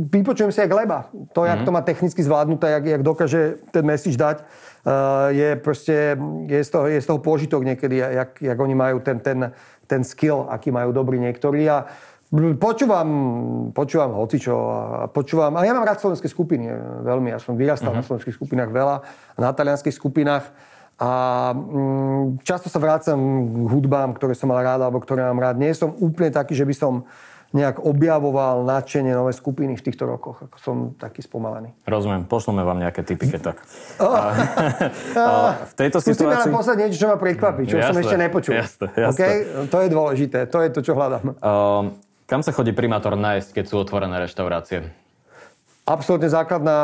vypočujem 0.07 0.55
si 0.55 0.63
aj 0.63 0.71
Gleba. 0.71 1.11
To, 1.35 1.43
mm-hmm. 1.43 1.51
jak 1.51 1.59
mhm. 1.61 1.65
to 1.67 1.71
má 1.75 1.81
technicky 1.83 2.21
zvládnuté, 2.23 2.65
jak, 2.71 2.85
jak 2.85 3.03
dokáže 3.03 3.41
ten 3.75 3.83
message 3.83 4.15
dať, 4.15 4.41
uh, 4.41 5.35
je 5.35 5.49
proste, 5.59 6.15
je 6.47 6.59
z 6.63 6.69
toho, 6.71 6.85
je 6.87 6.99
z 7.03 7.07
toho 7.07 7.19
pôžitok 7.19 7.67
niekedy, 7.67 7.99
jak, 7.99 8.39
jak 8.39 8.57
oni 8.57 8.75
majú 8.75 9.03
ten, 9.03 9.19
ten, 9.19 9.51
ten 9.83 10.01
skill, 10.07 10.47
aký 10.47 10.71
majú 10.71 10.95
dobrý 10.95 11.19
niektorí. 11.19 11.67
A 11.67 11.91
počúvam, 12.55 13.09
počúvam 13.75 14.15
hocičo 14.15 14.55
a 14.55 14.79
počúvam, 15.11 15.59
a 15.59 15.67
ja 15.67 15.75
mám 15.75 15.85
rád 15.85 16.01
slovenské 16.01 16.31
skupiny 16.31 16.71
veľmi, 17.05 17.35
ja 17.35 17.39
som 17.39 17.59
vyrastal 17.59 17.91
mm-hmm. 17.91 18.01
na 18.01 18.07
slovenských 18.07 18.35
skupinách 18.35 18.71
veľa, 18.71 18.95
na 19.35 19.51
talianských 19.51 19.93
skupinách. 19.93 20.47
A 20.95 21.51
mm, 21.51 22.39
často 22.47 22.71
sa 22.71 22.79
vrácam 22.79 23.19
k 23.19 23.67
hudbám, 23.67 24.15
ktoré 24.15 24.31
som 24.31 24.47
mal 24.47 24.63
rád 24.63 24.87
alebo 24.87 25.03
ktoré 25.03 25.27
mám 25.27 25.43
rád. 25.43 25.59
Nie 25.59 25.75
som 25.75 25.91
úplne 25.99 26.31
taký, 26.31 26.55
že 26.55 26.63
by 26.63 26.75
som 26.75 26.93
nejak 27.55 27.83
objavoval 27.83 28.67
nadšenie 28.67 29.15
nové 29.15 29.31
skupiny 29.31 29.79
v 29.79 29.83
týchto 29.83 30.03
rokoch. 30.03 30.43
Ako 30.43 30.57
som 30.59 30.75
taký 30.99 31.23
spomalený. 31.23 31.71
Rozumiem. 31.87 32.27
Pošleme 32.27 32.63
vám 32.67 32.83
nejaké 32.83 33.03
typy, 33.03 33.31
keď 33.31 33.41
tak. 33.51 33.57
Oh. 33.99 34.11
A, 34.11 35.63
v 35.71 35.75
tejto 35.79 36.03
Skúsime 36.03 36.35
situácii... 36.35 36.51
ale 36.51 36.55
poslať 36.55 36.77
niečo, 36.83 36.97
čo 36.99 37.07
ma 37.11 37.17
prekvapí, 37.19 37.61
čo 37.63 37.79
jasne, 37.79 37.91
som 37.91 37.95
ešte 38.03 38.17
nepočul. 38.19 38.53
Jasne, 38.59 38.87
jasne. 38.91 39.11
Okay? 39.15 39.35
To 39.71 39.77
je 39.79 39.87
dôležité. 39.87 40.39
To 40.51 40.59
je 40.63 40.69
to, 40.71 40.79
čo 40.83 40.99
hľadám. 40.99 41.23
Uh, 41.39 41.95
kam 42.27 42.43
sa 42.43 42.51
chodí 42.51 42.75
primátor 42.75 43.15
nájsť, 43.15 43.55
keď 43.55 43.65
sú 43.71 43.79
otvorené 43.79 44.19
reštaurácie? 44.19 44.91
Absolutne 45.87 46.27
základná 46.27 46.79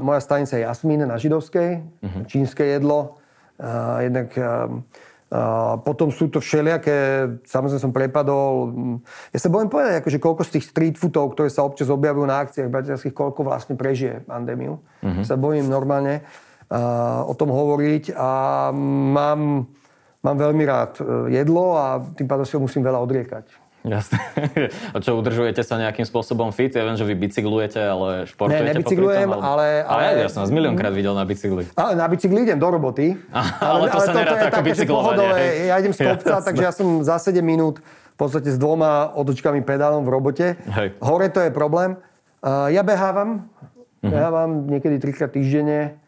moja 0.00 0.24
stanica 0.24 0.56
je 0.56 0.64
Jasmín 0.64 1.04
na 1.04 1.18
Židovskej. 1.20 1.84
Uh-huh. 1.84 2.22
Čínske 2.30 2.64
jedlo 2.64 3.20
jednak 4.02 4.30
a 5.34 5.74
potom 5.82 6.14
sú 6.14 6.30
to 6.30 6.38
všelijaké, 6.38 7.26
samozrejme 7.42 7.82
som 7.82 7.90
prepadol. 7.90 8.70
Ja 9.34 9.42
sa 9.42 9.50
bojím 9.50 9.66
povedať, 9.66 9.98
akože 9.98 10.22
koľko 10.22 10.42
z 10.46 10.50
tých 10.54 10.64
street 10.70 10.94
foodov, 10.94 11.34
ktoré 11.34 11.50
sa 11.50 11.66
občas 11.66 11.90
objavujú 11.90 12.22
na 12.22 12.38
akciách 12.46 12.70
bratislavských, 12.70 13.16
koľko 13.18 13.42
vlastne 13.42 13.74
prežije 13.74 14.22
pandémiu. 14.30 14.78
Uh-huh. 14.78 15.26
Sa 15.26 15.34
bojím 15.34 15.66
normálne 15.66 16.22
uh, 16.22 17.26
o 17.26 17.34
tom 17.34 17.50
hovoriť 17.50 18.14
a 18.14 18.30
mám, 19.10 19.66
mám 20.22 20.36
veľmi 20.38 20.64
rád 20.70 21.02
jedlo 21.26 21.82
a 21.82 21.98
tým 22.14 22.30
pádom 22.30 22.46
si 22.46 22.54
ho 22.54 22.62
musím 22.62 22.86
veľa 22.86 23.02
odriekať. 23.02 23.63
Jasne. 23.84 24.16
A 24.90 24.98
čo, 25.04 25.12
udržujete 25.20 25.60
sa 25.60 25.76
nejakým 25.76 26.08
spôsobom 26.08 26.48
fit? 26.56 26.72
Ja 26.72 26.88
viem, 26.88 26.96
že 26.96 27.04
vy 27.04 27.20
bicyklujete, 27.20 27.76
ale 27.84 28.24
športujete 28.24 28.64
Ne, 28.64 28.68
nebicyklujem, 28.80 29.28
tom, 29.28 29.44
ale... 29.44 29.84
Ale, 29.84 30.02
ale 30.16 30.24
ja 30.24 30.28
som 30.32 30.40
vás 30.40 30.48
miliónkrát 30.48 30.88
videl 30.96 31.12
na 31.12 31.28
bicykli. 31.28 31.68
Ale 31.76 31.92
na 31.92 32.08
bicykli 32.08 32.48
idem 32.48 32.56
do 32.56 32.64
roboty. 32.64 33.12
ale, 33.28 33.52
ale 33.60 33.86
to 33.92 34.00
ale 34.00 34.06
sa 34.08 34.12
neráta 34.16 34.46
ako 34.48 34.62
bicyklovanie. 34.64 35.68
Ja 35.68 35.76
idem 35.84 35.92
z 35.92 36.00
kopca, 36.00 36.40
takže 36.40 36.62
ja 36.64 36.72
som 36.72 37.04
za 37.04 37.20
7 37.20 37.44
minút 37.44 37.84
v 37.84 38.16
podstate 38.16 38.48
s 38.48 38.56
dvoma 38.56 39.12
otočkami 39.20 39.60
pedálom 39.60 40.00
v 40.00 40.10
robote. 40.16 40.46
Hej. 40.56 40.96
Hore 41.04 41.28
to 41.28 41.44
je 41.44 41.52
problém. 41.52 42.00
Uh, 42.40 42.72
ja 42.72 42.80
behávam. 42.80 43.52
Uh-huh. 44.00 44.08
Behávam 44.08 44.64
niekedy 44.64 44.96
trikrát 44.96 45.28
týždenne. 45.28 46.00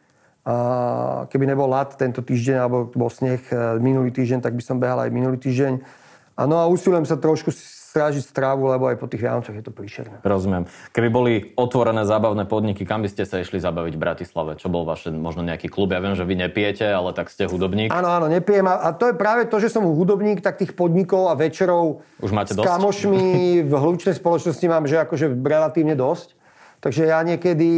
Uh, 0.46 1.26
keby 1.28 1.44
nebol 1.44 1.66
lat 1.66 1.92
tento 1.98 2.22
týždeň, 2.22 2.56
alebo 2.56 2.88
bol 2.94 3.10
sneh 3.10 3.42
uh, 3.50 3.76
minulý 3.82 4.14
týždeň, 4.14 4.38
tak 4.40 4.54
by 4.54 4.62
som 4.62 4.78
behal 4.78 5.02
aj 5.02 5.10
minulý 5.12 5.36
týždeň. 5.42 6.05
Áno, 6.36 6.60
a 6.60 6.68
usilujem 6.68 7.08
sa 7.08 7.16
trošku 7.16 7.48
strážiť 7.96 8.28
strávu, 8.28 8.68
lebo 8.68 8.92
aj 8.92 9.00
po 9.00 9.08
tých 9.08 9.24
Vianococh 9.24 9.56
je 9.56 9.64
to 9.64 9.72
príšerné. 9.72 10.20
Rozumiem. 10.20 10.68
Keby 10.92 11.08
boli 11.08 11.32
otvorené 11.56 12.04
zábavné 12.04 12.44
podniky, 12.44 12.84
kam 12.84 13.00
by 13.00 13.08
ste 13.08 13.24
sa 13.24 13.40
išli 13.40 13.56
zabaviť 13.56 13.96
v 13.96 14.02
Bratislave? 14.04 14.60
Čo 14.60 14.68
bol 14.68 14.84
vaše 14.84 15.08
možno 15.08 15.40
nejaký 15.40 15.72
klub? 15.72 15.96
Ja 15.96 16.04
viem, 16.04 16.12
že 16.12 16.28
vy 16.28 16.36
nepijete, 16.36 16.84
ale 16.84 17.16
tak 17.16 17.32
ste 17.32 17.48
hudobník. 17.48 17.88
Áno, 17.88 18.12
áno, 18.12 18.28
nepijem. 18.28 18.68
A 18.68 18.92
to 18.92 19.08
je 19.08 19.16
práve 19.16 19.48
to, 19.48 19.56
že 19.56 19.72
som 19.72 19.88
hudobník, 19.88 20.44
tak 20.44 20.60
tých 20.60 20.76
podnikov 20.76 21.32
a 21.32 21.34
večerov 21.40 22.04
Už 22.20 22.36
máte 22.36 22.52
s 22.52 22.60
dosť? 22.60 22.68
kamošmi 22.68 23.24
v 23.64 23.72
hlučnej 23.72 24.12
spoločnosti 24.12 24.66
mám, 24.68 24.84
že 24.84 25.00
akože 25.00 25.32
relatívne 25.32 25.96
dosť. 25.96 26.36
Takže 26.84 27.08
ja 27.08 27.24
niekedy 27.24 27.70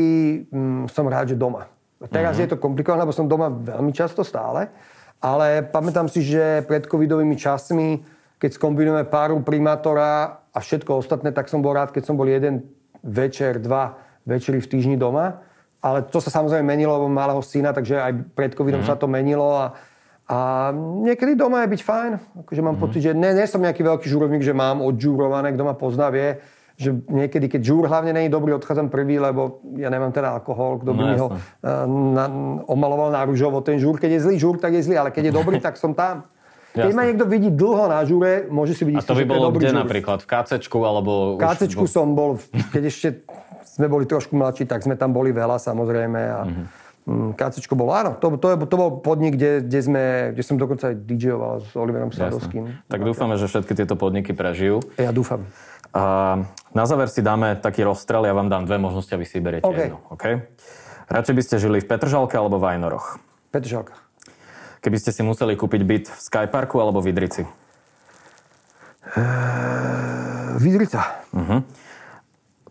mm, 0.51 0.91
som 0.91 1.07
rád, 1.07 1.31
že 1.31 1.39
doma. 1.39 1.71
Teraz 2.11 2.35
uh-huh. 2.35 2.43
je 2.43 2.51
to 2.51 2.59
komplikované, 2.59 3.07
lebo 3.07 3.15
som 3.15 3.31
doma 3.31 3.55
veľmi 3.55 3.95
často 3.95 4.27
stále. 4.27 4.67
Ale 5.23 5.63
pamätám 5.63 6.11
si, 6.11 6.27
že 6.27 6.67
pred 6.67 6.91
covidovými 6.91 7.39
časmi 7.39 8.18
keď 8.39 8.51
skombinujeme 8.55 9.05
páru 9.11 9.43
primátora 9.43 10.43
a 10.55 10.59
všetko 10.59 11.03
ostatné, 11.03 11.35
tak 11.35 11.51
som 11.51 11.59
bol 11.59 11.75
rád, 11.75 11.91
keď 11.91 12.07
som 12.07 12.15
bol 12.15 12.27
jeden 12.31 12.71
večer, 13.03 13.59
dva 13.59 13.99
večery 14.27 14.63
v 14.63 14.71
týždni 14.71 14.97
doma. 14.99 15.43
Ale 15.79 16.03
to 16.07 16.19
sa 16.19 16.31
samozrejme 16.31 16.67
menilo, 16.67 16.95
lebo 16.95 17.07
malého 17.07 17.39
syna, 17.43 17.71
takže 17.71 17.99
aj 17.99 18.13
pred 18.35 18.51
covidom 18.55 18.83
mm-hmm. 18.83 18.99
sa 18.99 18.99
to 18.99 19.07
menilo 19.07 19.47
a, 19.55 19.67
a 20.27 20.39
niekedy 20.75 21.39
doma 21.39 21.63
je 21.63 21.79
byť 21.79 21.83
fajn. 21.87 22.13
Akože 22.43 22.61
mám 22.63 22.75
mm-hmm. 22.75 22.83
pocit, 22.83 23.01
že 23.07 23.15
nie, 23.15 23.31
nie 23.31 23.47
som 23.47 23.63
nejaký 23.63 23.87
veľký 23.87 24.07
žúrovník, 24.11 24.43
že 24.43 24.55
mám 24.55 24.83
odžúrované, 24.83 25.55
kto 25.55 25.63
ma 25.63 25.79
pozná, 25.79 26.11
vie, 26.11 26.43
že 26.79 26.95
niekedy, 26.95 27.51
keď 27.51 27.61
žúr 27.63 27.91
hlavne 27.91 28.15
není 28.15 28.31
dobrý, 28.31 28.55
odchádzam 28.55 28.87
prvý, 28.87 29.19
lebo 29.19 29.63
ja 29.75 29.91
nemám 29.91 30.15
teda 30.15 30.39
alkohol, 30.39 30.79
kto 30.79 30.95
by 30.95 31.03
no, 31.03 31.09
mi 31.11 31.17
ho 31.19 31.29
uh, 31.31 31.39
na, 31.91 32.25
omaloval 32.71 33.11
na 33.11 33.27
rúžovo. 33.27 33.59
Ten 33.67 33.83
žúr, 33.83 33.99
keď 33.99 34.15
je 34.15 34.21
zlý 34.31 34.37
žúr, 34.39 34.63
tak 34.63 34.79
je 34.79 34.87
zlý, 34.87 34.95
ale 34.95 35.11
keď 35.11 35.31
je 35.31 35.33
dobrý, 35.35 35.59
tak 35.67 35.75
som 35.75 35.91
tam. 35.91 36.23
Keď 36.87 36.95
ma 36.95 37.03
niekto 37.09 37.25
vidí 37.27 37.51
dlho 37.51 37.91
na 37.91 38.07
žure, 38.07 38.47
môže 38.47 38.79
si 38.79 38.87
vidieť, 38.87 39.03
A 39.03 39.11
to 39.11 39.19
by 39.19 39.27
bolo 39.27 39.51
kde 39.51 39.75
napríklad? 39.75 40.23
V 40.23 40.29
KCčku 40.31 40.79
alebo... 40.87 41.35
V 41.35 41.43
KCčku 41.43 41.85
už... 41.87 41.91
som 41.91 42.15
bol, 42.15 42.39
keď 42.71 42.83
ešte 42.87 43.09
sme 43.67 43.91
boli 43.91 44.07
trošku 44.07 44.39
mladší, 44.39 44.67
tak 44.67 44.83
sme 44.83 44.95
tam 44.95 45.11
boli 45.11 45.35
veľa 45.35 45.59
samozrejme. 45.59 46.21
A... 46.21 46.41
Mm-hmm. 46.47 46.67
KCčko 47.09 47.73
bolo, 47.73 47.97
áno, 47.97 48.21
to, 48.21 48.37
to, 48.37 48.53
to 48.69 48.77
bol 48.77 49.01
podnik, 49.01 49.41
kde, 49.41 49.65
kde, 49.65 49.81
sme, 49.81 50.05
kde 50.37 50.43
som 50.45 50.61
dokonca 50.61 50.93
aj 50.93 51.09
DJoval 51.09 51.65
s 51.65 51.73
Oliverom 51.73 52.13
Sadovským. 52.13 52.85
Tak 52.85 53.01
dúfame, 53.01 53.41
že 53.41 53.49
všetky 53.49 53.73
tieto 53.73 53.97
podniky 53.97 54.37
prežijú. 54.37 54.85
Ja 55.01 55.09
dúfam. 55.09 55.49
A 55.97 56.37
na 56.77 56.85
záver 56.85 57.09
si 57.09 57.25
dáme 57.25 57.57
taký 57.57 57.81
rozstrel, 57.89 58.29
ja 58.29 58.37
vám 58.37 58.53
dám 58.53 58.69
dve 58.69 58.77
možnosti 58.77 59.09
a 59.09 59.17
vy 59.17 59.25
si 59.25 59.41
beriete 59.41 59.65
okay. 59.65 59.89
jednu. 59.89 59.99
Okay? 60.13 60.35
Radšej 61.09 61.35
by 61.35 61.43
ste 61.49 61.57
žili 61.57 61.81
v 61.81 61.89
Petržalke 61.89 62.37
alebo 62.37 62.61
v 62.61 62.77
Ajnoroch? 62.77 63.17
Petržalka. 63.49 63.97
Keby 64.79 64.97
ste 64.99 65.11
si 65.11 65.27
museli 65.27 65.59
kúpiť 65.59 65.83
byt 65.83 66.05
v 66.07 66.21
Skyparku 66.23 66.79
alebo 66.79 67.03
v 67.03 67.11
Idrici? 67.11 67.43
Uh, 69.17 70.55
Vidrica. 70.61 71.25
Uh-huh. 71.35 71.67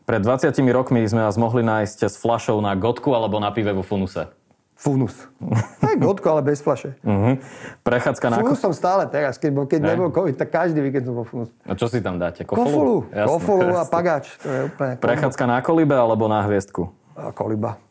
Pred 0.08 0.22
20 0.24 0.56
rokmi 0.72 1.04
sme 1.04 1.28
vás 1.28 1.36
mohli 1.36 1.68
nájsť 1.68 2.08
s 2.08 2.16
flašou 2.16 2.64
na 2.64 2.80
gotku 2.80 3.12
alebo 3.12 3.44
na 3.44 3.52
pive 3.52 3.76
vo 3.76 3.84
funuse. 3.84 4.32
Funus. 4.78 5.18
Aj 5.90 5.98
gotku, 5.98 6.24
ale 6.30 6.46
bez 6.46 6.62
flaše. 6.62 6.96
Uh-huh. 7.02 7.42
Prechádzka 7.82 8.30
na... 8.30 8.38
Funus 8.40 8.62
som 8.62 8.72
stále 8.72 9.10
teraz. 9.10 9.36
Keď, 9.42 9.68
keď 9.68 9.80
ne. 9.84 9.88
nebol 9.98 10.14
COVID, 10.14 10.38
tak 10.38 10.54
každý 10.54 10.80
víkend 10.80 11.10
som 11.10 11.18
vo 11.18 11.26
Funus. 11.26 11.50
A 11.66 11.74
čo 11.74 11.90
si 11.90 12.00
tam 12.00 12.22
dáte? 12.22 12.46
Kofolu? 12.46 13.10
Kofolu, 13.10 13.28
Kofolu 13.28 13.74
a 13.74 13.84
pagáč. 13.90 14.32
To 14.46 14.48
je 14.48 14.60
úplne... 14.70 14.94
Prechádzka 15.02 15.44
na 15.50 15.60
kolibe 15.66 15.98
alebo 15.98 16.30
na 16.30 16.46
hviezdku? 16.46 16.88
A 17.18 17.34
koliba. 17.34 17.82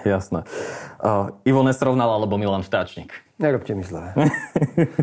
Jasné. 0.00 0.48
Uh, 0.96 1.28
Ivo 1.44 1.60
nesrovnal 1.60 2.08
alebo 2.08 2.40
Milan 2.40 2.64
Vtáčnik? 2.64 3.12
Nerobte 3.40 3.72
mi 3.72 3.80
zlé. 3.80 4.12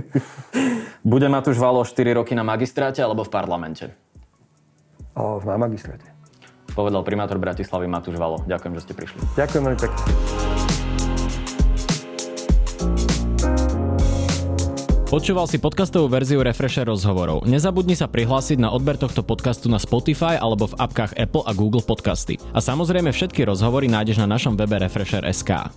Bude 1.12 1.26
Matúš 1.26 1.58
Valo 1.58 1.82
4 1.82 2.22
roky 2.22 2.38
na 2.38 2.46
magistráte 2.46 3.02
alebo 3.02 3.26
v 3.26 3.34
parlamente? 3.34 3.90
O, 5.18 5.42
na 5.42 5.58
magistráte. 5.58 6.14
Povedal 6.78 7.02
primátor 7.02 7.42
Bratislavy 7.42 7.90
Matúš 7.90 8.22
Valo. 8.22 8.46
Ďakujem, 8.46 8.74
že 8.78 8.82
ste 8.86 8.94
prišli. 8.94 9.20
Ďakujem 9.34 9.62
veľmi 9.66 9.80
pekne. 9.82 10.02
Počúval 15.08 15.48
si 15.50 15.58
podcastovú 15.58 16.12
verziu 16.12 16.44
Refresher 16.44 16.86
rozhovorov. 16.86 17.48
Nezabudni 17.48 17.98
sa 17.98 18.12
prihlásiť 18.12 18.62
na 18.62 18.70
odber 18.70 19.00
tohto 19.00 19.24
podcastu 19.26 19.72
na 19.72 19.82
Spotify 19.82 20.38
alebo 20.38 20.70
v 20.70 20.78
apkách 20.78 21.18
Apple 21.18 21.48
a 21.48 21.56
Google 21.58 21.82
Podcasty. 21.82 22.38
A 22.54 22.62
samozrejme 22.62 23.10
všetky 23.10 23.48
rozhovory 23.48 23.90
nájdeš 23.90 24.22
na 24.22 24.30
našom 24.30 24.60
webe 24.60 24.78
Refresher.sk. 24.78 25.74